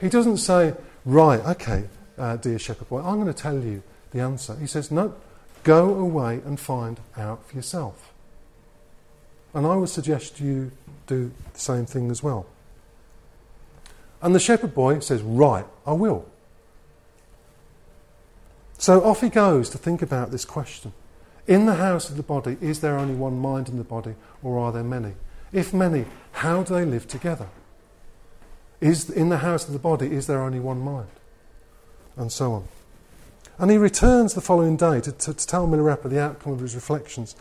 [0.00, 0.74] He doesn't say,
[1.04, 1.84] Right, okay,
[2.18, 4.56] uh, dear shepherd boy, I'm going to tell you the answer.
[4.56, 5.14] He says, No,
[5.62, 8.12] go away and find out for yourself.
[9.54, 10.72] And I would suggest you
[11.06, 12.46] do the same thing as well.
[14.22, 16.26] And the shepherd boy says, Right, I will.
[18.80, 20.94] So off he goes to think about this question.
[21.46, 24.58] In the house of the body, is there only one mind in the body, or
[24.58, 25.12] are there many?
[25.52, 27.48] If many, how do they live together?
[28.80, 31.10] Is in the house of the body, is there only one mind?
[32.16, 32.68] And so on.
[33.58, 36.74] And he returns the following day to, to, to tell Milarepa the outcome of his
[36.74, 37.36] reflections.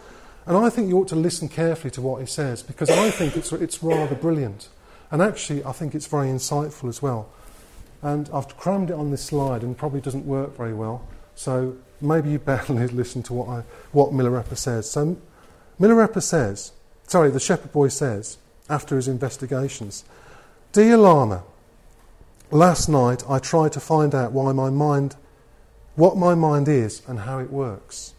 [0.45, 3.37] And I think you ought to listen carefully to what he says because I think
[3.37, 4.67] it's, it's rather brilliant.
[5.09, 7.29] And actually, I think it's very insightful as well.
[8.01, 11.07] And I've crammed it on this slide and probably doesn't work very well.
[11.39, 14.91] So maybe you better listen to what, I, what Milarepa says.
[14.91, 15.15] So
[15.79, 16.73] Milarepa says,
[17.07, 18.37] sorry, the shepherd boy says,
[18.69, 20.03] after his investigations,
[20.73, 21.43] Dear Lama,
[22.51, 25.15] last night I tried to find out why my mind
[25.95, 28.13] what my mind is and how it works.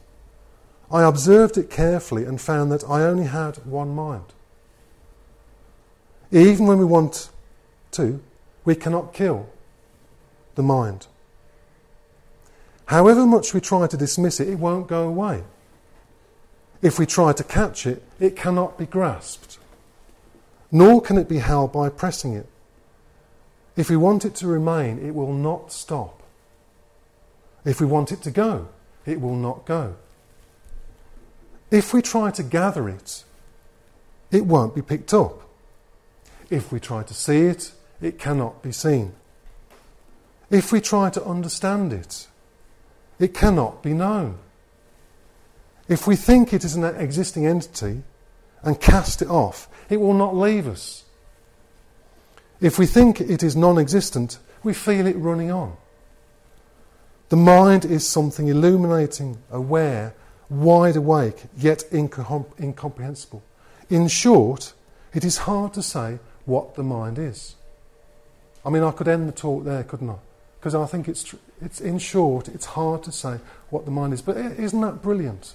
[0.90, 4.32] I observed it carefully and found that I only had one mind.
[6.32, 7.28] Even when we want
[7.92, 8.22] to,
[8.64, 9.46] we cannot kill
[10.54, 11.06] the mind.
[12.90, 15.44] However much we try to dismiss it, it won't go away.
[16.82, 19.58] If we try to catch it, it cannot be grasped,
[20.72, 22.46] nor can it be held by pressing it.
[23.76, 26.20] If we want it to remain, it will not stop.
[27.64, 28.66] If we want it to go,
[29.06, 29.94] it will not go.
[31.70, 33.22] If we try to gather it,
[34.32, 35.42] it won't be picked up.
[36.50, 37.70] If we try to see it,
[38.02, 39.12] it cannot be seen.
[40.50, 42.26] If we try to understand it,
[43.20, 44.38] it cannot be known.
[45.88, 48.02] If we think it is an existing entity
[48.62, 51.04] and cast it off, it will not leave us.
[52.60, 55.76] If we think it is non existent, we feel it running on.
[57.28, 60.14] The mind is something illuminating, aware,
[60.48, 63.42] wide awake, yet incomprehensible.
[63.88, 64.72] In short,
[65.14, 67.54] it is hard to say what the mind is.
[68.64, 70.16] I mean, I could end the talk there, couldn't I?
[70.58, 73.38] Because I think it's, tr- it's, in short, it's hard to say
[73.70, 74.22] what the mind is.
[74.22, 75.54] But isn't that brilliant?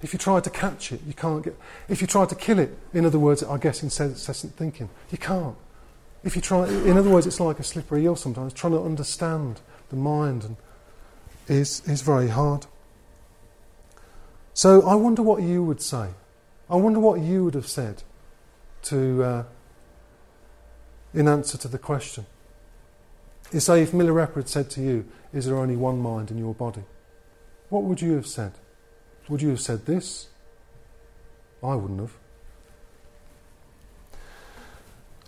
[0.00, 1.58] If you try to catch it, you can't get.
[1.88, 5.56] If you try to kill it, in other words, I guess incessant thinking, you can't.
[6.22, 8.52] If you try, in other words, it's like a slippery eel sometimes.
[8.52, 10.56] Trying to understand the mind and
[11.48, 12.66] is, is very hard.
[14.54, 16.10] So I wonder what you would say.
[16.70, 18.02] I wonder what you would have said
[18.82, 19.44] to, uh,
[21.14, 22.26] in answer to the question.
[23.52, 26.54] You say, if Milarepa had said to you, Is there only one mind in your
[26.54, 26.84] body?
[27.68, 28.52] What would you have said?
[29.28, 30.28] Would you have said this?
[31.62, 32.16] I wouldn't have.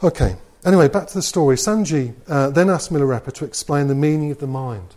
[0.03, 0.37] Okay.
[0.65, 1.57] Anyway, back to the story.
[1.57, 4.95] Sanji uh, then asked Milarepa to explain the meaning of the mind.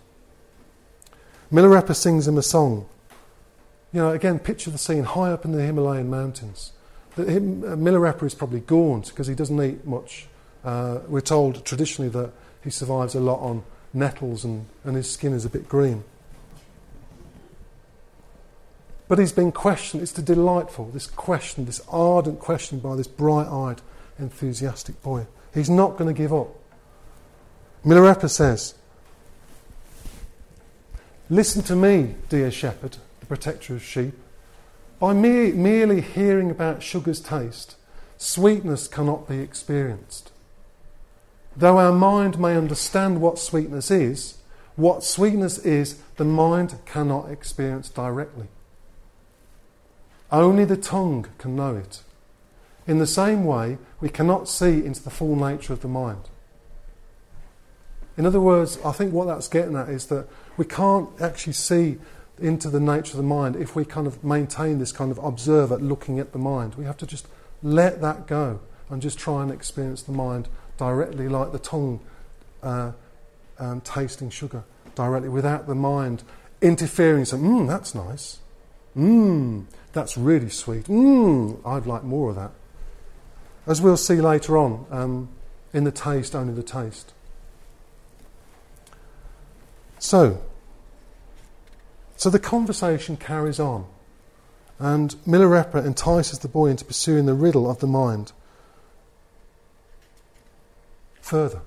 [1.51, 2.85] Milarepa sings him a song.
[3.91, 6.71] You know, again, picture the scene high up in the Himalayan mountains.
[7.15, 10.27] The, him, uh, Milarepa is probably gaunt because he doesn't eat much.
[10.63, 12.31] Uh, we're told traditionally that
[12.63, 13.63] he survives a lot on
[13.93, 16.03] nettles and, and his skin is a bit green.
[19.07, 20.01] But he's been questioned.
[20.01, 23.81] It's delightful, this question, this ardent question by this bright eyed,
[24.17, 25.27] enthusiastic boy.
[25.53, 26.49] He's not going to give up.
[27.85, 28.75] Milarepa says,
[31.29, 34.13] Listen to me, dear shepherd, the protector of sheep.
[34.99, 37.75] By mere, merely hearing about sugar's taste,
[38.17, 40.31] sweetness cannot be experienced.
[41.55, 44.37] Though our mind may understand what sweetness is,
[44.75, 48.47] what sweetness is, the mind cannot experience directly.
[50.31, 52.01] Only the tongue can know it.
[52.87, 56.29] In the same way, we cannot see into the full nature of the mind.
[58.17, 61.97] In other words, I think what that's getting at is that we can't actually see
[62.39, 65.77] into the nature of the mind if we kind of maintain this kind of observer
[65.77, 66.75] looking at the mind.
[66.75, 67.27] We have to just
[67.61, 71.99] let that go and just try and experience the mind directly, like the tongue
[72.61, 72.91] uh,
[73.59, 74.63] um, tasting sugar
[74.95, 76.23] directly, without the mind
[76.61, 77.25] interfering.
[77.25, 78.39] So, mmm, that's nice.
[78.95, 80.85] Mmm, that's really sweet.
[80.85, 82.51] Mmm, I'd like more of that.
[83.65, 85.29] As we'll see later on, um,
[85.73, 87.13] in the taste, only the taste.
[89.99, 90.41] So,
[92.17, 93.85] so the conversation carries on,
[94.79, 98.33] and Milarepa entices the boy into pursuing the riddle of the mind
[101.23, 101.61] further.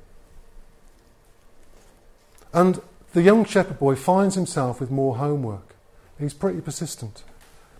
[2.52, 2.80] And
[3.12, 5.74] the young shepherd boy finds himself with more homework.
[6.18, 7.24] He's pretty persistent.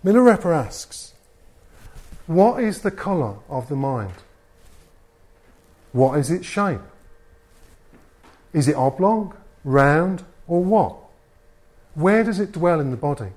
[0.03, 1.13] Milarepa asks,
[2.25, 4.13] what is the colour of the mind?
[5.93, 6.81] What is its shape?
[8.53, 10.97] Is it oblong, round, or what?
[11.93, 13.31] Where does it dwell in the body?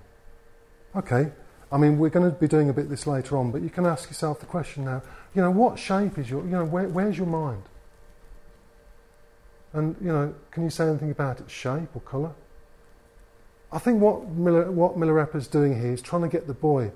[0.96, 1.31] Okay,
[1.70, 3.87] I mean, we're going to be doing a bit this later on, but you can
[3.87, 5.03] ask yourself the question now
[5.35, 7.62] you know, what shape is your, you know, where, where's your mind?
[9.72, 12.33] And, you know, can you say anything about its shape or colour?
[13.73, 14.96] I think what Miller, what
[15.35, 16.90] is doing here is trying to get the boy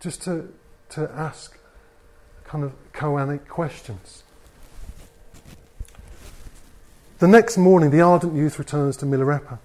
[0.00, 0.52] just to
[0.90, 1.58] to ask
[2.44, 4.24] kind of koanic questions.
[7.20, 9.58] The next morning, the ardent youth returns to Milarepa,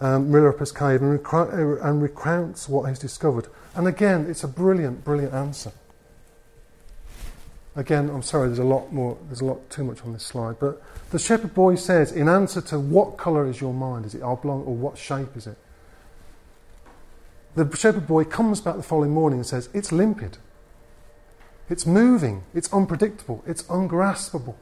[0.00, 3.48] um, Milarepa's cave, and, recra- and recounts what he's discovered.
[3.74, 5.72] And again, it's a brilliant, brilliant answer.
[7.74, 10.56] Again, I'm sorry, there's a lot more, there's a lot too much on this slide,
[10.58, 14.04] but the shepherd boy says, in answer to what colour is your mind?
[14.04, 15.56] Is it oblong or what shape is it?
[17.54, 20.38] The shepherd boy comes back the following morning and says, It's limpid.
[21.68, 22.44] It's moving.
[22.54, 23.42] It's unpredictable.
[23.46, 24.56] It's ungraspable.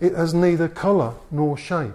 [0.00, 1.94] It has neither colour nor shape.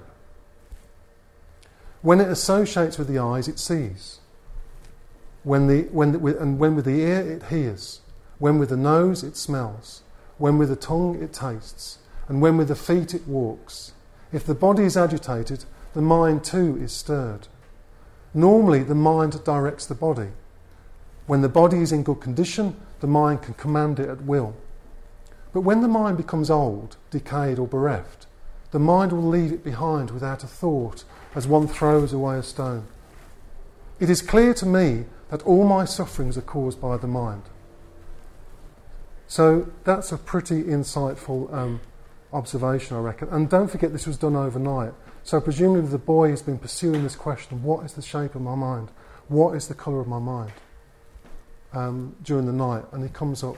[2.02, 4.20] When it associates with the eyes, it sees.
[5.44, 8.02] When the, when the, and when with the ear, it hears.
[8.40, 10.02] When with the nose, it smells.
[10.38, 12.00] When with the tongue, it tastes.
[12.28, 13.92] And when with the feet, it walks.
[14.32, 17.48] If the body is agitated, the mind too is stirred.
[18.34, 20.30] Normally, the mind directs the body.
[21.28, 24.56] When the body is in good condition, the mind can command it at will.
[25.52, 28.28] But when the mind becomes old, decayed, or bereft,
[28.72, 31.04] the mind will leave it behind without a thought
[31.36, 32.86] as one throws away a stone.
[34.00, 37.44] It is clear to me that all my sufferings are caused by the mind.
[39.30, 41.82] So that's a pretty insightful um,
[42.34, 43.30] observation, I reckon.
[43.30, 44.92] And don't forget, this was done overnight.
[45.24, 48.56] So presumably the boy has been pursuing this question what is the shape of my
[48.56, 48.90] mind?
[49.28, 50.52] What is the colour of my mind?
[51.74, 52.86] Um, during the night.
[52.92, 53.58] And he comes up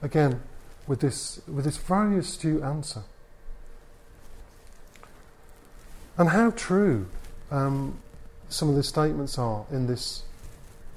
[0.00, 0.40] again
[0.86, 3.02] with this, with this very astute answer.
[6.16, 7.08] And how true
[7.50, 7.98] um,
[8.48, 10.22] some of the statements are in this,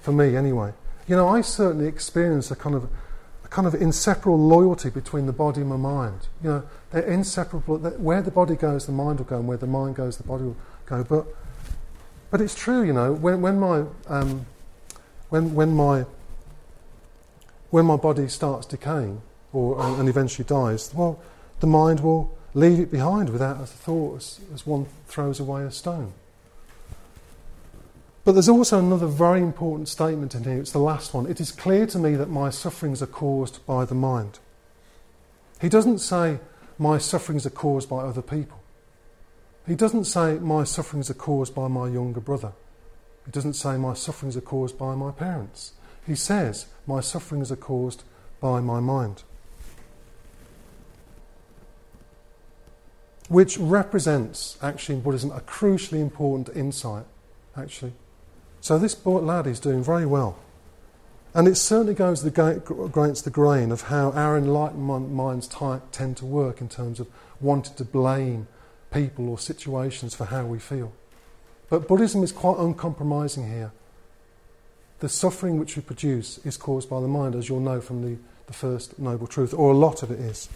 [0.01, 0.73] for me anyway.
[1.07, 2.87] You know, I certainly experience a kind of
[3.47, 6.27] a kind of inseparable loyalty between the body and the mind.
[6.43, 7.77] You know, they're inseparable.
[7.77, 10.43] Where the body goes, the mind will go, and where the mind goes, the body
[10.43, 11.03] will go.
[11.03, 11.25] But,
[12.29, 12.83] but it's true.
[12.83, 14.45] You know, when when my um,
[15.29, 16.05] when when my
[17.69, 19.21] when my body starts decaying
[19.53, 21.21] or and eventually dies, well,
[21.61, 25.71] the mind will leave it behind without a thought as, as one throws away a
[25.71, 26.11] stone.
[28.27, 30.59] But there's also another very important statement in here.
[30.59, 31.27] It's the last one.
[31.27, 34.39] It is clear to me that my sufferings are caused by the mind.
[35.61, 36.39] He doesn't say,
[36.77, 38.59] my sufferings are caused by other people.
[39.65, 42.51] He doesn't say, my sufferings are caused by my younger brother.
[43.23, 45.71] He doesn't say, my sufferings are caused by my parents.
[46.05, 48.03] He says, my sufferings are caused
[48.41, 49.23] by my mind.
[53.29, 57.05] which represents, actually, in Buddhism, a crucially important insight,
[57.57, 57.93] actually.
[58.61, 60.37] So this lad is doing very well.
[61.33, 65.47] And it certainly goes against the grain of how our enlightened minds
[65.91, 67.07] tend to work in terms of
[67.39, 68.47] wanting to blame
[68.91, 70.93] people or situations for how we feel.
[71.69, 73.71] But Buddhism is quite uncompromising here.
[74.99, 78.17] The suffering which we produce is caused by the mind, as you'll know from the,
[78.47, 80.49] the first Noble Truth, or a lot of it is.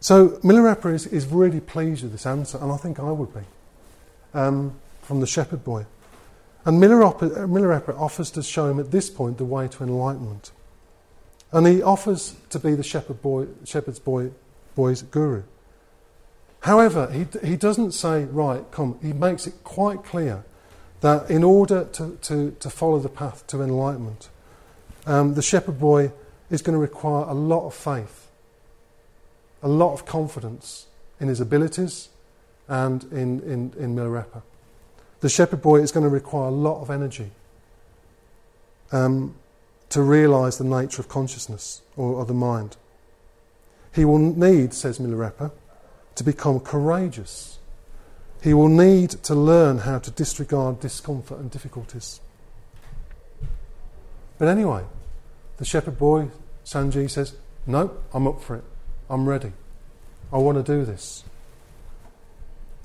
[0.00, 3.42] So Milarepa is, is really pleased with this answer, and I think I would be,
[4.34, 5.86] um, from the shepherd boy.
[6.64, 10.52] And Milarepa, offers to show him at this point the way to enlightenment.
[11.50, 14.30] And he offers to be the shepherd boy, shepherd's boy,
[14.74, 15.42] boy's guru.
[16.60, 20.44] However, he, he doesn't say, right, come, he makes it quite clear
[21.00, 24.30] that in order to, to, to follow the path to enlightenment,
[25.04, 26.12] um, the shepherd boy
[26.48, 28.22] is going to require a lot of faith
[29.62, 30.86] a lot of confidence
[31.20, 32.08] in his abilities
[32.68, 34.42] and in, in, in Milarepa.
[35.22, 37.30] The shepherd boy is going to require a lot of energy
[38.90, 39.36] um,
[39.88, 42.76] to realize the nature of consciousness or, or the mind.
[43.94, 45.52] He will need, says Milarepa,
[46.16, 47.60] to become courageous.
[48.42, 52.20] He will need to learn how to disregard discomfort and difficulties.
[54.38, 54.82] But anyway,
[55.58, 56.30] the shepherd boy,
[56.64, 58.64] Sanji, says, No, I'm up for it.
[59.08, 59.52] I'm ready.
[60.32, 61.22] I want to do this.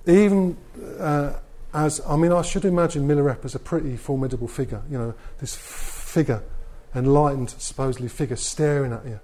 [0.05, 0.55] Even
[0.99, 1.33] uh,
[1.73, 5.55] as, I mean, I should imagine Milarepa as a pretty formidable figure, you know, this
[5.55, 6.43] figure,
[6.95, 9.19] enlightened, supposedly figure, staring at you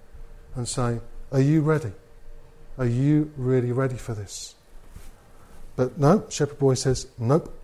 [0.55, 1.91] and saying, Are you ready?
[2.77, 4.55] Are you really ready for this?
[5.75, 7.59] But no, Shepherd Boy says, Nope.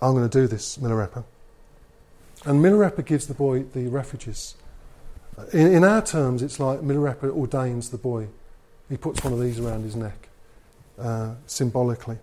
[0.00, 1.24] I'm going to do this, Milarepa.
[2.44, 4.54] And Milarepa gives the boy the refuges.
[5.52, 8.28] In, in our terms, it's like Milarepa ordains the boy.
[8.88, 10.28] He puts one of these around his neck,
[10.98, 12.18] uh, symbolically.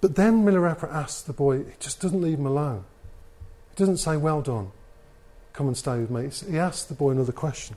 [0.00, 2.84] But then Milarepa asks the boy, he just doesn't leave him alone.
[3.70, 4.72] He doesn't say, Well done,
[5.52, 6.30] come and stay with me.
[6.50, 7.76] He asks the boy another question.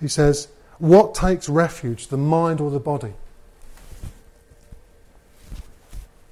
[0.00, 3.12] He says, What takes refuge, the mind or the body?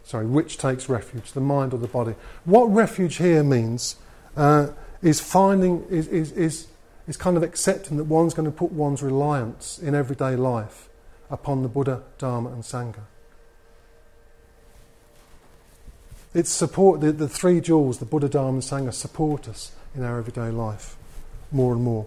[0.05, 2.15] Sorry, which takes refuge, the mind or the body?
[2.45, 3.97] What refuge here means
[4.37, 4.69] uh,
[5.03, 6.69] is finding, is, is, is
[7.07, 10.89] is kind of accepting that one's going to put one's reliance in everyday life
[11.31, 13.03] upon the Buddha, Dharma, and Sangha.
[16.35, 20.19] It's support, the, the three jewels, the Buddha, Dharma, and Sangha, support us in our
[20.19, 20.97] everyday life
[21.53, 22.07] more and more.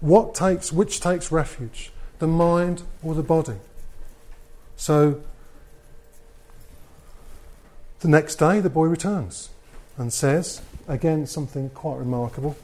[0.00, 3.56] What takes, which takes refuge, the mind or the body?
[4.76, 5.22] So,
[8.00, 9.48] the next day, the boy returns
[9.96, 12.56] and says, again, something quite remarkable.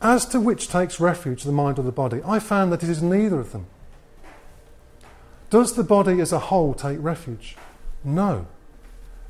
[0.00, 3.02] As to which takes refuge, the mind or the body, I found that it is
[3.02, 3.66] neither of them.
[5.50, 7.56] Does the body as a whole take refuge?
[8.04, 8.46] No.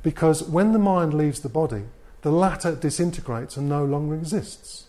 [0.02, 1.84] Because when the mind leaves the body,
[2.22, 4.86] the latter disintegrates and no longer exists.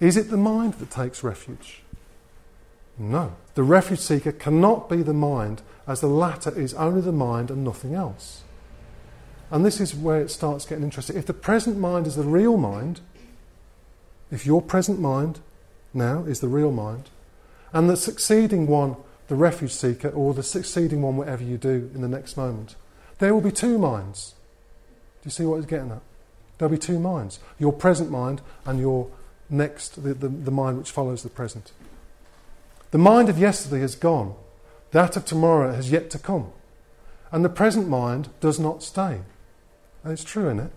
[0.00, 1.82] Is it the mind that takes refuge?
[2.98, 3.34] No.
[3.54, 7.64] The refuge seeker cannot be the mind, as the latter is only the mind and
[7.64, 8.42] nothing else.
[9.50, 11.16] And this is where it starts getting interesting.
[11.16, 13.00] If the present mind is the real mind,
[14.30, 15.40] if your present mind
[15.92, 17.10] now is the real mind,
[17.72, 18.96] and the succeeding one,
[19.28, 22.76] the refuge seeker, or the succeeding one, whatever you do in the next moment,
[23.18, 24.34] there will be two minds.
[25.22, 26.02] Do you see what he's getting at?
[26.58, 29.08] There'll be two minds your present mind and your
[29.50, 31.72] next, the, the, the mind which follows the present.
[32.90, 34.34] The mind of yesterday has gone,
[34.92, 36.52] that of tomorrow has yet to come.
[37.32, 39.20] And the present mind does not stay.
[40.04, 40.70] And it's true, isn't it?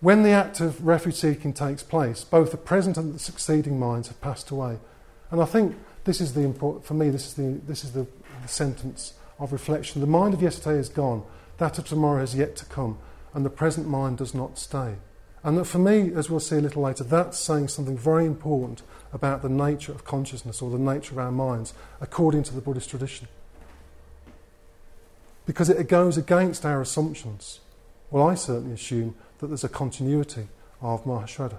[0.00, 4.08] When the act of refuge seeking takes place, both the present and the succeeding minds
[4.08, 4.78] have passed away.
[5.30, 8.06] And I think this is the important, for me, this is the, this is the,
[8.42, 10.00] the sentence of reflection.
[10.00, 11.22] The mind of yesterday is gone,
[11.58, 12.98] that of tomorrow has yet to come,
[13.34, 14.96] and the present mind does not stay.
[15.42, 18.82] And that for me, as we'll see a little later, that's saying something very important
[19.12, 22.90] about the nature of consciousness or the nature of our minds according to the Buddhist
[22.90, 23.28] tradition.
[25.46, 27.60] Because it goes against our assumptions.
[28.10, 30.48] Well, I certainly assume that there's a continuity
[30.82, 31.58] of Mahashraddha.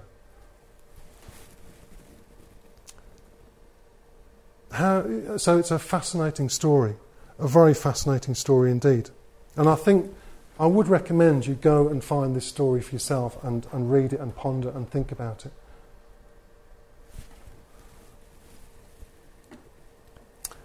[4.72, 6.94] How, so it's a fascinating story,
[7.40, 9.10] a very fascinating story indeed.
[9.56, 10.12] And I think
[10.58, 14.20] I would recommend you go and find this story for yourself and, and read it
[14.20, 15.52] and ponder and think about it.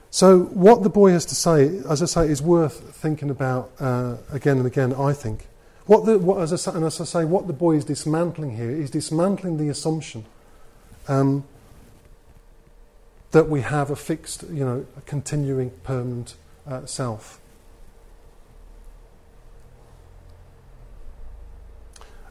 [0.09, 4.15] So, what the boy has to say, as I say, is worth thinking about uh,
[4.31, 5.47] again and again, I think.
[5.87, 8.55] What the, what, as I say, and as I say, what the boy is dismantling
[8.55, 10.25] here is dismantling the assumption
[11.09, 11.43] um,
[13.31, 16.35] that we have a fixed, you know, a continuing, permanent
[16.67, 17.39] uh, self.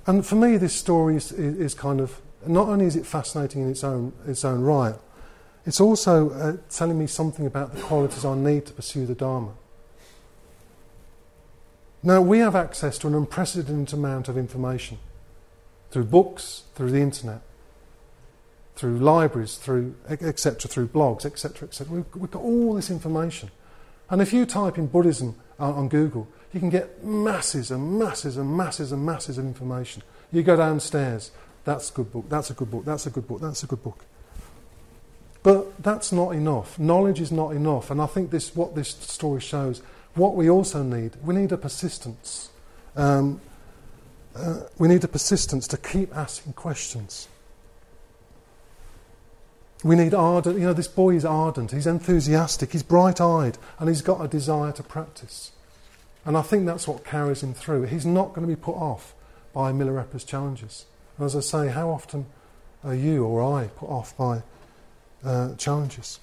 [0.06, 3.70] And for me, this story is, is, kind of not only is it fascinating in
[3.70, 4.96] its own its own right,
[5.64, 9.52] it's also uh, telling me something about the qualities I need to pursue the Dharma.
[12.02, 14.98] Now, we have access to an unprecedented amount of information
[15.90, 17.40] through books, through the internet,
[18.76, 21.94] through libraries, through etc., through blogs, etc., etc.
[21.94, 23.50] We've, we've, got all this information,
[24.10, 28.36] and if you type in Buddhism uh, on Google, you can get masses and masses
[28.36, 30.02] and masses and masses of information.
[30.32, 31.30] You go downstairs,
[31.64, 33.82] that's a good book, that's a good book, that's a good book, that's a good
[33.82, 34.04] book.
[35.42, 36.78] But that's not enough.
[36.78, 39.82] Knowledge is not enough, and I think this what this story shows
[40.14, 42.50] what we also need, we need a persistence.
[42.96, 43.40] Um,
[44.36, 47.28] uh, we need a persistence to keep asking questions.
[49.84, 53.86] We need ardent, you know, this boy is ardent, he's enthusiastic, he's bright eyed, and
[53.90, 55.52] he's got a desire to practice.
[56.24, 57.82] And I think that's what carries him through.
[57.82, 59.14] He's not going to be put off
[59.52, 60.86] by Milarepa's challenges.
[61.18, 62.24] And as I say, how often
[62.82, 64.42] are you or I put off by
[65.22, 66.18] uh, challenges?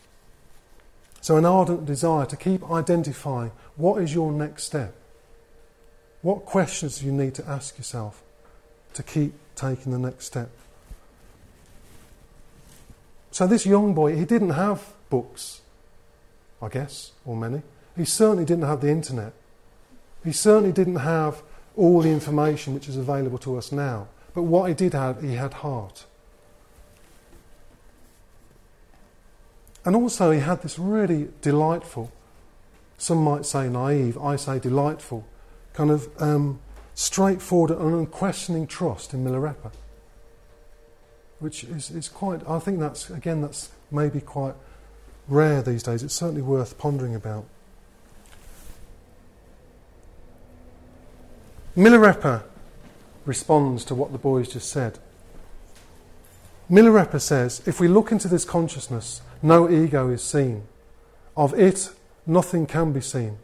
[1.22, 4.96] So, an ardent desire to keep identifying what is your next step.
[6.24, 8.24] What questions do you need to ask yourself
[8.96, 10.50] to keep taking the next step?
[13.32, 15.62] So, this young boy, he didn't have books,
[16.62, 17.62] I guess, or many.
[17.96, 19.34] He certainly didn't have the internet.
[20.24, 21.42] He certainly didn't have
[21.78, 24.08] all the information which is available to us now.
[24.34, 26.06] But what he did have, he had heart.
[29.84, 32.12] And also, he had this really delightful,
[32.98, 35.26] some might say naive, I say delightful,
[35.74, 36.60] kind of um,
[36.94, 39.72] straightforward and unquestioning trust in Milarepa.
[41.42, 44.56] Which is, is quite, I think that's, again, that's maybe quite
[45.28, 46.04] rare these days.
[46.04, 47.46] It's certainly worth pondering about.
[51.76, 52.44] Milarepa
[53.26, 55.00] responds to what the boys just said.
[56.70, 60.64] Milarepa says, if we look into this consciousness, no ego is seen.
[61.36, 61.90] Of it,
[62.26, 63.38] nothing can be seen.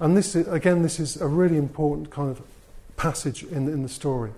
[0.00, 2.42] And this is, again, this is a really important kind of
[2.96, 4.32] passage in, in the story.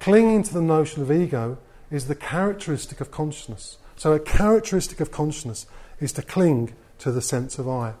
[0.00, 1.56] Clinging to the notion of ego
[1.90, 3.78] is the characteristic of consciousness.
[3.96, 5.66] So, a characteristic of consciousness
[6.00, 7.94] is to cling to the sense of I.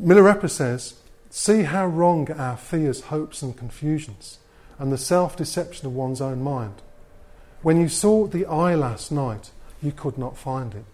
[0.00, 0.94] Milarepa says,
[1.30, 4.38] See how wrong our fears, hopes, and confusions,
[4.78, 6.82] and the self deception of one's own mind.
[7.62, 9.50] When you sought the I last night,
[9.82, 10.84] you could not find it.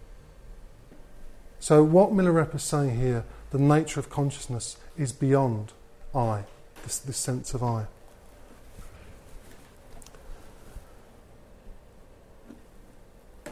[1.60, 5.72] So, what Milarepa is saying here, the nature of consciousness is beyond
[6.14, 6.44] I,
[6.84, 7.86] this, this sense of I.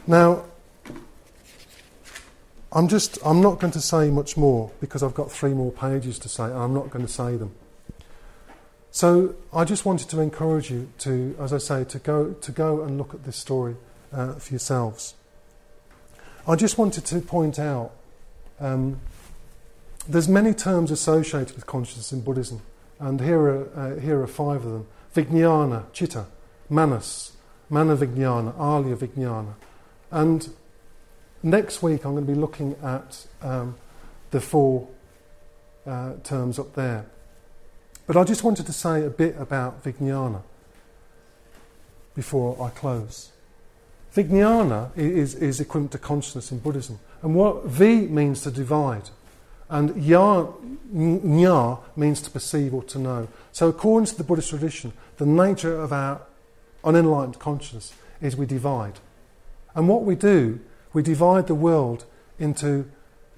[0.07, 0.45] Now,
[2.71, 6.17] I'm just, I'm not going to say much more because I've got three more pages
[6.19, 7.53] to say and I'm not going to say them.
[8.91, 12.81] So I just wanted to encourage you to, as I say, to go, to go
[12.83, 13.75] and look at this story
[14.13, 15.13] uh, for yourselves.
[16.47, 17.91] I just wanted to point out
[18.59, 18.99] um,
[20.07, 22.61] there's many terms associated with consciousness in Buddhism,
[22.99, 24.87] and here are, uh, here are five of them.
[25.13, 26.25] Vijnana, Chitta,
[26.69, 27.33] Manas,
[27.69, 29.53] Manavijnana, Alaya Vijnana.
[30.11, 30.49] And
[31.43, 33.75] next week I'm going to be looking at um,
[34.31, 34.87] the four
[35.85, 37.05] uh, terms up there.
[38.05, 40.41] But I just wanted to say a bit about Vijnana
[42.15, 43.31] before I close.
[44.15, 46.99] Vijnana is, is equivalent to consciousness in Buddhism.
[47.21, 49.09] And what V means to divide,
[49.69, 50.47] and ya,
[50.93, 53.27] nya means to perceive or to know.
[53.51, 56.21] So, according to the Buddhist tradition, the nature of our
[56.83, 58.99] unenlightened consciousness is we divide.
[59.77, 60.59] And what we do,
[60.91, 62.03] we divide the world
[62.39, 62.89] into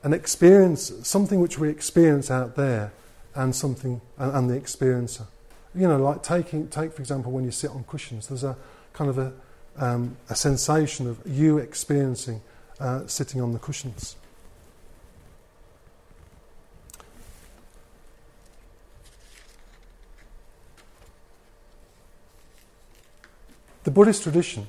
[0.04, 2.94] an experience, something which we experience out there,
[3.36, 5.26] and something, and, and the experiencer.
[5.76, 8.56] You know, like taking, take for example, when you sit on cushions, there's a
[8.94, 9.34] kind of a,
[9.76, 12.42] um, a sensation of you experiencing
[12.80, 14.16] uh, sitting on the cushions.
[23.84, 24.68] The Buddhist tradition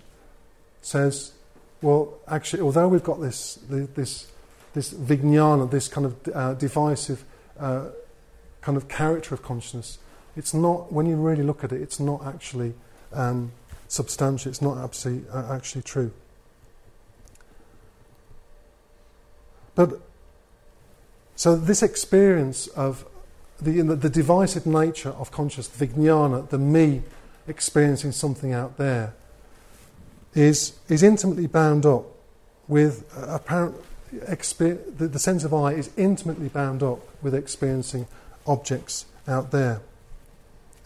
[0.82, 1.32] says,
[1.82, 4.26] well, actually, although we've got this, this,
[4.74, 7.24] this vijnana, this kind of uh, divisive
[7.58, 7.86] uh,
[8.60, 9.98] kind of character of consciousness,
[10.36, 12.74] it's not, when you really look at it, it's not actually
[13.12, 13.52] um,
[13.88, 16.12] substantial, it's not absolutely, uh, actually true.
[19.74, 20.00] But
[21.34, 23.06] so this experience of
[23.60, 27.02] the, the, the divisive nature of consciousness, the vijnana, the me
[27.48, 29.14] experiencing something out there,
[30.34, 32.04] is, is intimately bound up
[32.68, 33.74] with apparent
[34.12, 38.06] exper- the, the sense of I is intimately bound up with experiencing
[38.46, 39.80] objects out there.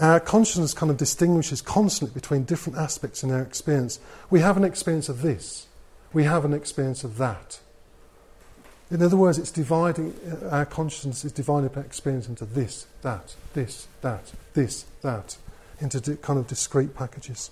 [0.01, 4.01] Our consciousness kind of distinguishes constantly between different aspects in our experience.
[4.29, 5.67] We have an experience of this,
[6.13, 7.61] we have an experience of that.
[8.91, 13.35] In other words, it's dividing, uh, our consciousness is dividing our experience into this, that,
[13.55, 15.37] this, that, this, that,
[15.81, 17.51] into kind of discrete packages.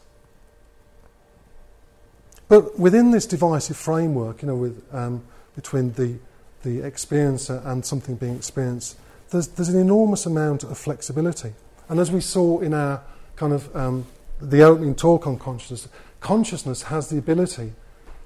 [2.53, 5.23] But within this divisive framework, you know, with, um,
[5.57, 6.19] between the,
[6.65, 8.99] the experiencer and something being experienced,
[9.31, 11.55] there's, there's an enormous amount of flexibility.
[11.89, 13.01] And as we saw in our
[13.37, 14.05] kind of um,
[14.39, 15.89] the opening talk on consciousness,
[16.21, 17.73] consciousness has the ability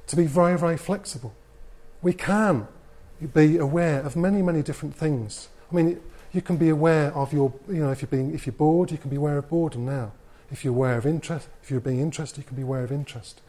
[0.09, 1.33] to be very, very flexible.
[2.03, 2.67] We can
[3.33, 5.51] be aware of many, many different things.
[5.71, 6.01] I mean,
[6.33, 8.99] you can be aware of your, you know, if you're, being, if you're bored, you
[8.99, 10.11] can be aware of boredom now.
[10.51, 13.41] If you're aware of interest, if you're being interested, you can be aware of interest.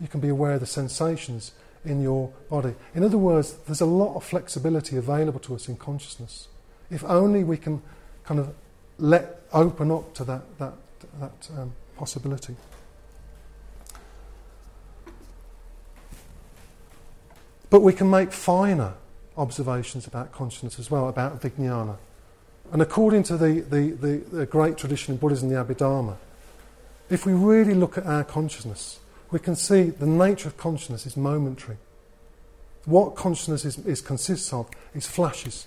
[0.00, 1.52] You can be aware of the sensations
[1.84, 2.74] in your body.
[2.94, 6.48] In other words, there's a lot of flexibility available to us in consciousness.
[6.90, 7.82] If only we can
[8.24, 8.54] kind of
[8.98, 10.74] let open up to that, that,
[11.20, 12.56] that um, possibility.
[17.70, 18.94] But we can make finer
[19.36, 21.96] observations about consciousness as well, about vijnana.
[22.72, 26.16] And according to the, the, the, the great tradition in Buddhism, the Abhidharma,
[27.10, 29.00] if we really look at our consciousness,
[29.30, 31.76] we can see the nature of consciousness is momentary.
[32.84, 35.66] What consciousness is, is consists of is flashes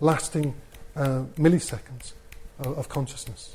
[0.00, 0.54] lasting
[0.94, 2.12] uh, milliseconds
[2.58, 3.54] of, of, consciousness.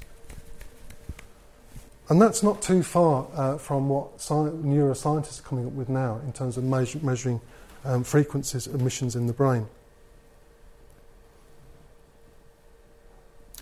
[2.09, 6.19] And that's not too far uh, from what sci- neuroscientists are coming up with now
[6.25, 7.41] in terms of measure- measuring
[7.85, 9.67] um, frequencies emissions in the brain.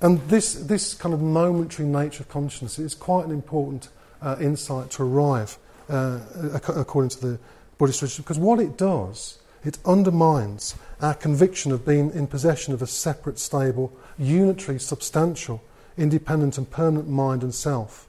[0.02, 3.90] And this, this kind of momentary nature of consciousness is quite an important
[4.22, 5.58] uh, insight to arrive,
[5.90, 6.20] uh,
[6.54, 7.40] according to the
[7.78, 12.82] Buddhist tradition, because what it does, it undermines our conviction of being in possession of
[12.82, 15.62] a separate, stable, unitary, substantial,
[15.98, 18.08] independent, and permanent mind and self.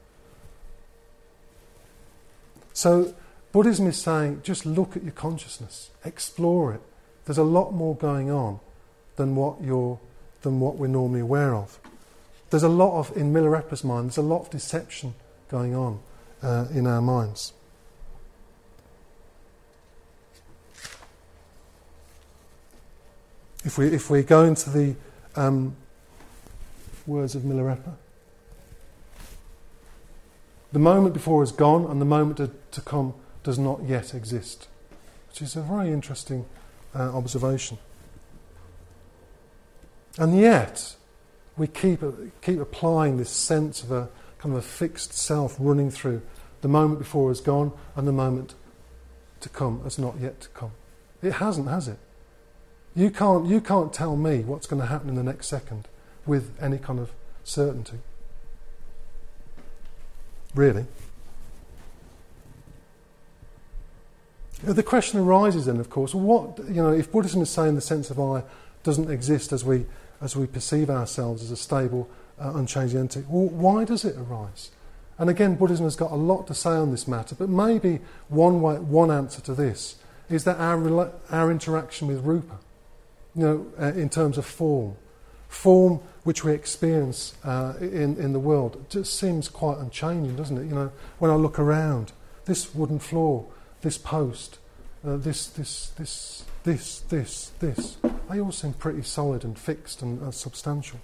[2.73, 3.15] So
[3.53, 6.81] Buddhism is saying just look at your consciousness, explore it.
[7.25, 8.61] There's a lot more going on
[9.17, 9.99] than what, you're,
[10.43, 11.79] than what we're normally aware of.
[12.51, 15.15] There's a lot of, in Milarepa's mind, there's a lot of deception
[15.49, 16.01] going on
[16.43, 17.53] uh, in our minds.
[23.65, 24.95] If we, if we go into the
[25.37, 25.77] um,
[27.07, 27.95] words of Milarepa,
[30.73, 34.69] the moment before is gone and the moment to, to come does not yet exist,
[35.29, 36.47] which is a very interesting
[36.95, 37.79] uh, observation.
[40.19, 40.97] And yet,
[41.57, 42.01] we keep,
[42.43, 44.09] keep applying this sense of a
[44.39, 46.23] kind of a fixed self running through
[46.63, 48.55] the moment before is gone and the moment
[49.41, 50.73] to come has not yet to come.
[51.23, 51.99] It hasn't, has it?
[53.01, 55.89] You can't, you can't tell me what's going to happen in the next second
[56.27, 57.13] with any kind of
[57.45, 57.97] certainty.
[60.55, 60.85] Really.
[64.63, 68.11] The question arises then, of course, what, you know, if Buddhism is saying the sense
[68.11, 68.43] of I
[68.83, 69.87] doesn't exist as we,
[70.21, 72.07] as we perceive ourselves as a stable,
[72.39, 74.73] uh, unchanging entity, well, why does it arise?
[75.17, 78.61] And again, Buddhism has got a lot to say on this matter, but maybe one,
[78.61, 79.97] way, one answer to this
[80.29, 82.59] is that our, our interaction with Rupa,
[83.41, 84.97] you know, uh, in terms of form,
[85.49, 90.67] form which we experience uh, in, in the world, just seems quite unchanging, doesn't it?
[90.67, 92.13] You know, when I look around,
[92.45, 93.47] this wooden floor,
[93.81, 94.59] this post,
[95.07, 97.97] uh, this, this, this, this, this, this,
[98.29, 101.01] they all seem pretty solid and fixed and substantial.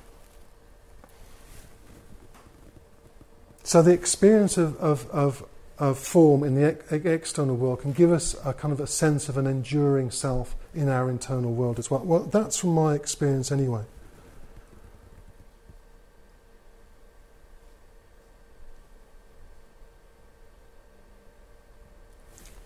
[3.62, 5.42] So the experience of, of, of,
[5.78, 9.28] of form in the ex- external world can give us a kind of a sense
[9.28, 12.00] of an enduring self in our internal world as well.
[12.00, 13.82] Well, that's from my experience anyway.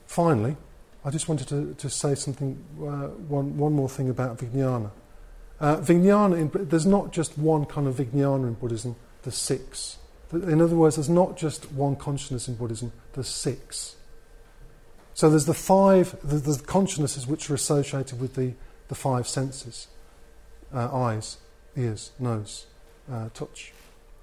[0.06, 0.56] Finally,
[1.04, 4.90] I just wanted to, to say something, uh, one, one more thing about Vijnana.
[5.60, 9.98] Uh, Vijnana, in, there's not just one kind of Vijnana in Buddhism, there's six.
[10.32, 13.96] In other words, there's not just one consciousness in Buddhism, there's six.
[15.14, 18.54] So there's the five, the, the consciousnesses which are associated with the,
[18.88, 19.88] the five senses
[20.72, 21.38] uh, eyes,
[21.76, 22.66] ears, nose,
[23.10, 23.72] uh, touch,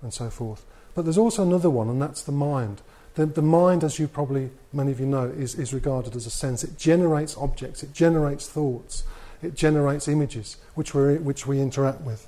[0.01, 0.65] and so forth.
[0.95, 2.81] But there's also another one, and that's the mind.
[3.15, 6.29] The, the mind, as you probably, many of you know, is, is regarded as a
[6.29, 6.63] sense.
[6.63, 9.03] It generates objects, it generates thoughts,
[9.41, 12.27] it generates images which, we which we interact with.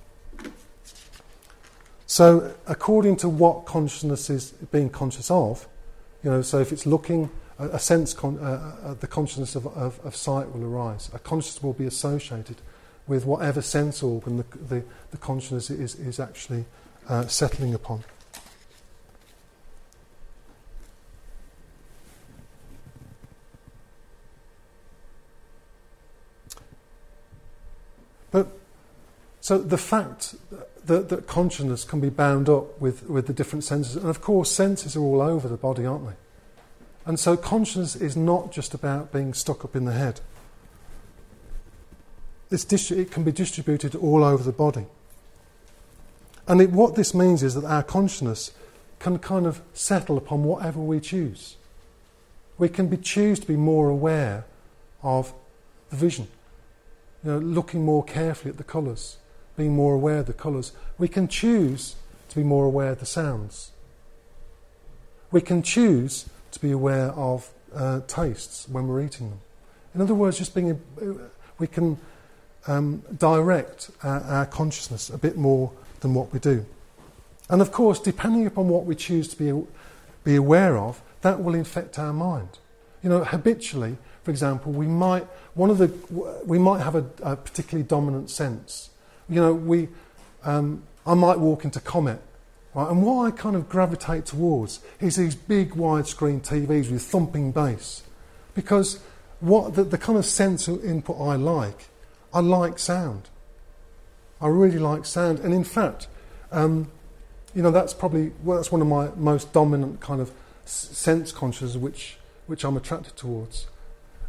[2.10, 5.68] So, according to what consciousness is being conscious of,
[6.24, 7.30] you know, so if it's looking,
[7.60, 11.12] a, a sense, con, uh, uh, the consciousness of, of, of, sight will arise.
[11.14, 12.56] A consciousness will be associated
[13.06, 16.66] with whatever sense organ the, the, the consciousness is, is actually
[17.08, 18.04] uh, settling upon.
[28.32, 28.48] But
[29.42, 30.34] so the fact
[30.90, 34.52] that, that consciousness can be bound up with, with the different senses, and of course,
[34.52, 36.16] senses are all over the body, aren't they?
[37.06, 40.20] And so consciousness is not just about being stuck up in the head.
[42.52, 44.86] Distri- it can be distributed all over the body.
[46.48, 48.52] And it, what this means is that our consciousness
[49.00, 51.56] can kind of settle upon whatever we choose.
[52.58, 54.46] We can be, choose to be more aware
[55.02, 55.34] of
[55.90, 56.28] the vision
[57.24, 59.18] you know, looking more carefully at the colours,
[59.60, 60.72] being more aware of the colours.
[60.98, 61.96] We can choose
[62.30, 63.72] to be more aware of the sounds.
[65.32, 69.40] We can choose to be aware of uh, tastes when we're eating them.
[69.94, 70.82] In other words, just being,
[71.58, 71.98] we can
[72.68, 76.66] um, direct our, our consciousness a bit more than what we do.
[77.50, 79.68] And of course, depending upon what we choose to be,
[80.24, 82.60] be aware of, that will infect our mind.
[83.04, 85.88] You know, habitually, for example, we might one of the
[86.46, 88.92] we might have a, a particularly dominant sense.
[89.30, 89.90] You know, we
[90.44, 92.22] um, I might walk into Comet,
[92.74, 97.52] right, and what I kind of gravitate towards is these big widescreen TVs with thumping
[97.52, 98.04] bass,
[98.56, 99.00] because
[99.40, 101.90] what the, the kind of sense of input I like,
[102.34, 103.30] I like sound.
[104.42, 106.08] I really like sound, and in fact,
[106.52, 106.92] um,
[107.54, 110.32] you know, that's probably well, that's one of my most dominant kind of
[110.66, 112.18] sense consciousness, which
[112.48, 113.68] which I'm attracted towards.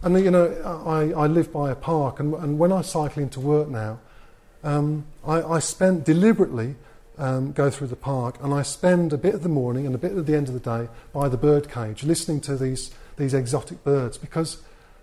[0.03, 0.47] And you know,
[0.87, 3.99] I, I live by a park, and, and when I cycle into work now,
[4.63, 6.77] um, I, I spend deliberately
[7.19, 9.99] um, go through the park, and I spend a bit of the morning and a
[9.99, 12.91] bit at the end of the day by the bird cage, listening to these
[13.21, 14.63] these exotic birds because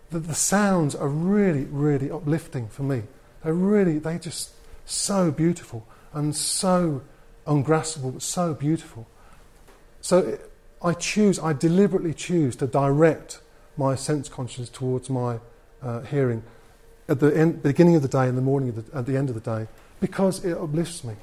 [0.09, 3.03] the, the sounds are really, really uplifting for me.
[3.43, 4.51] They're really, they just
[4.85, 7.03] so beautiful and so
[7.45, 9.07] ungraspable, but so beautiful.
[10.01, 10.39] So
[10.81, 13.39] I choose, I deliberately choose to direct
[13.77, 15.39] my sense consciousness towards my
[15.81, 16.43] uh, hearing
[17.09, 19.35] at the end, beginning of the day and the morning, the, at the end of
[19.35, 19.67] the day,
[19.99, 21.15] because it uplifts me.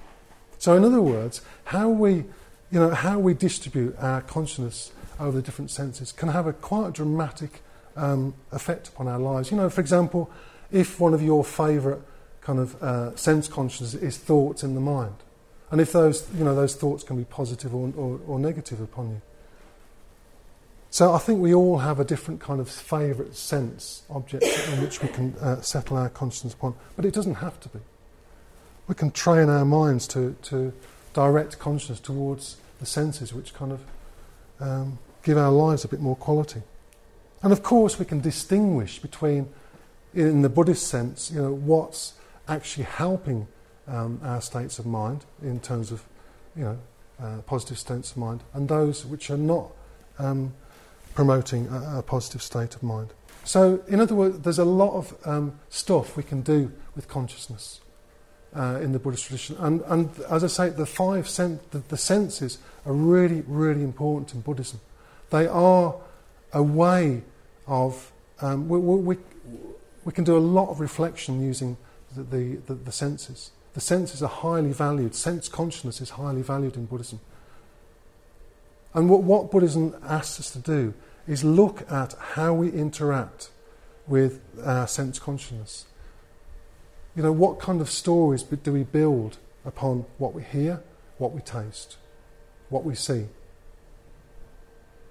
[0.58, 2.24] So, in other words, how we,
[2.70, 6.92] you know, how we distribute our consciousness over the different senses can have a quite
[6.92, 7.62] dramatic
[7.96, 9.50] um, effect upon our lives.
[9.50, 10.30] You know, for example,
[10.72, 12.00] if one of your favourite
[12.40, 15.16] kind of uh, sense consciousness is thoughts in the mind,
[15.70, 19.10] and if those, you know, those thoughts can be positive or, or, or negative upon
[19.10, 19.22] you.
[20.94, 25.02] So I think we all have a different kind of favourite sense object in which
[25.02, 27.80] we can uh, settle our conscience upon, but it doesn't have to be.
[28.86, 30.72] We can train our minds to, to
[31.12, 33.80] direct consciousness towards the senses which kind of
[34.60, 36.62] um, give our lives a bit more quality.
[37.42, 39.48] And of course, we can distinguish between
[40.14, 42.12] in the Buddhist sense, you know, what's
[42.46, 43.48] actually helping
[43.88, 46.04] um, our states of mind in terms of,
[46.54, 46.78] you know,
[47.20, 49.72] uh, positive states of mind, and those which are not
[50.20, 50.54] um,
[51.14, 53.10] promoting a, a, positive state of mind.
[53.44, 57.80] So, in other words, there's a lot of um, stuff we can do with consciousness
[58.56, 61.96] uh, in the Buddhist tradition, and, and as I say, the five sen- the, the
[61.96, 64.80] senses are really, really important in Buddhism.
[65.30, 65.96] They are
[66.52, 67.22] a way
[67.66, 69.16] of um, we, we,
[70.04, 71.76] we can do a lot of reflection using
[72.14, 73.50] the, the, the, the senses.
[73.74, 75.14] The senses are highly valued.
[75.14, 77.20] Sense consciousness is highly valued in Buddhism.
[78.94, 80.94] And what, what Buddhism asks us to do
[81.26, 83.50] is look at how we interact
[84.06, 85.86] with our sense consciousness.
[87.16, 90.82] You know, what kind of stories do we build upon what we hear,
[91.18, 91.96] what we taste,
[92.68, 93.26] what we see?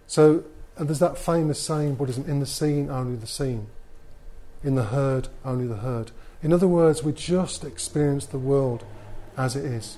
[0.08, 0.44] So,
[0.78, 3.68] and there's that famous saying Buddhism in the seen, only the seen.
[4.64, 6.12] In the heard, only the heard.
[6.42, 8.86] In other words, we just experience the world
[9.38, 9.98] as it is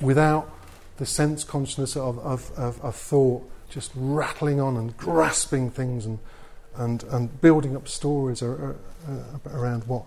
[0.00, 0.50] without
[0.96, 6.18] the sense consciousness of, of, of, of thought just rattling on and grasping things and,
[6.76, 8.76] and, and building up stories ar,
[9.08, 10.04] uh, around what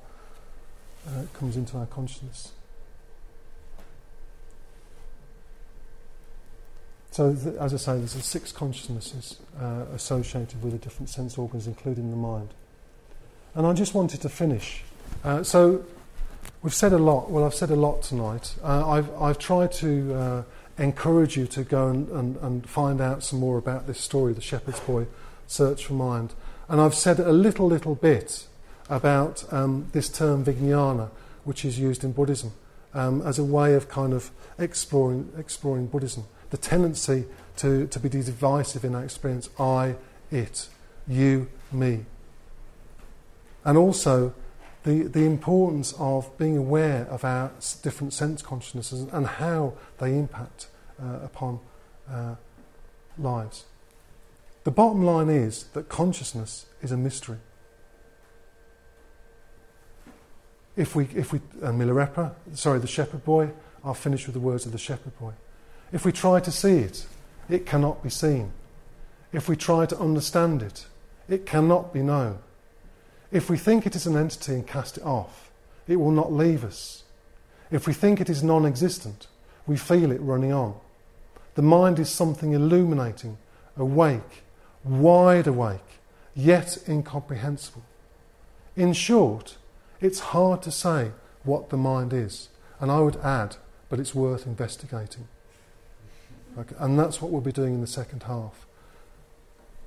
[1.07, 2.53] uh, comes into our consciousness.
[7.11, 11.67] So, th- as I say, there's six consciousnesses uh, associated with the different sense organs,
[11.67, 12.49] including the mind.
[13.55, 14.83] And I just wanted to finish.
[15.23, 15.83] Uh, so
[16.61, 17.31] we've said a lot.
[17.31, 18.55] Well, I've said a lot tonight.
[18.63, 20.43] Uh, I've, I've tried to uh,
[20.77, 24.41] encourage you to go and, and, and find out some more about this story, the
[24.41, 25.07] shepherd's boy
[25.47, 26.33] search for mind.
[26.69, 28.47] And I've said a little, little bit
[28.89, 31.09] about um, this term vijnana,
[31.43, 32.51] which is used in Buddhism
[32.93, 36.25] um, as a way of kind of exploring, exploring Buddhism.
[36.49, 37.25] The tendency
[37.57, 39.95] to, to be divisive in our experience I,
[40.31, 40.67] it,
[41.07, 42.05] you, me
[43.67, 44.33] and also
[44.87, 50.67] the, the importance of being aware of our different sense consciousnesses and how they impact
[51.03, 51.59] uh, upon
[52.09, 52.35] uh,
[53.17, 53.65] lives.
[54.63, 57.39] The bottom line is that consciousness is a mystery.
[60.77, 63.51] If we, if we, and Milarepa, sorry, the shepherd boy,
[63.83, 65.33] I'll finish with the words of the shepherd boy.
[65.91, 67.05] If we try to see it,
[67.49, 68.53] it cannot be seen.
[69.33, 70.85] If we try to understand it,
[71.27, 72.39] it cannot be known.
[73.31, 75.51] If we think it is an entity and cast it off,
[75.87, 77.03] it will not leave us.
[77.71, 79.27] If we think it is non existent,
[79.65, 80.75] we feel it running on.
[81.55, 83.37] The mind is something illuminating,
[83.75, 84.43] awake,
[84.83, 85.99] wide awake,
[86.35, 87.83] yet incomprehensible.
[88.75, 89.57] In short,
[89.99, 91.11] it's hard to say
[91.43, 92.49] what the mind is,
[92.79, 93.57] and I would add,
[93.89, 95.27] but it's worth investigating.
[96.57, 98.65] Okay, and that's what we'll be doing in the second half.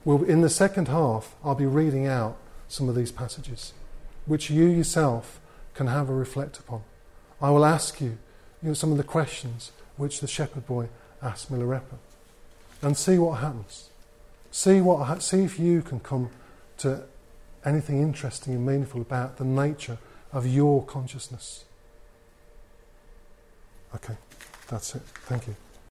[0.04, 2.36] We'll, in the second half, I'll be reading out
[2.70, 3.72] some of these passages,
[4.26, 5.40] which you yourself
[5.74, 6.82] can have a reflect upon.
[7.42, 8.18] I will ask you,
[8.62, 10.88] you know, some of the questions which the shepherd boy
[11.20, 11.98] asked Milarepa,
[12.80, 13.90] and see what happens.
[14.52, 16.30] See what see if you can come
[16.78, 17.04] to
[17.64, 19.98] anything interesting and meaningful about the nature
[20.32, 21.64] of your consciousness.
[23.94, 24.16] Okay,
[24.68, 25.02] that's it.
[25.26, 25.56] Thank you.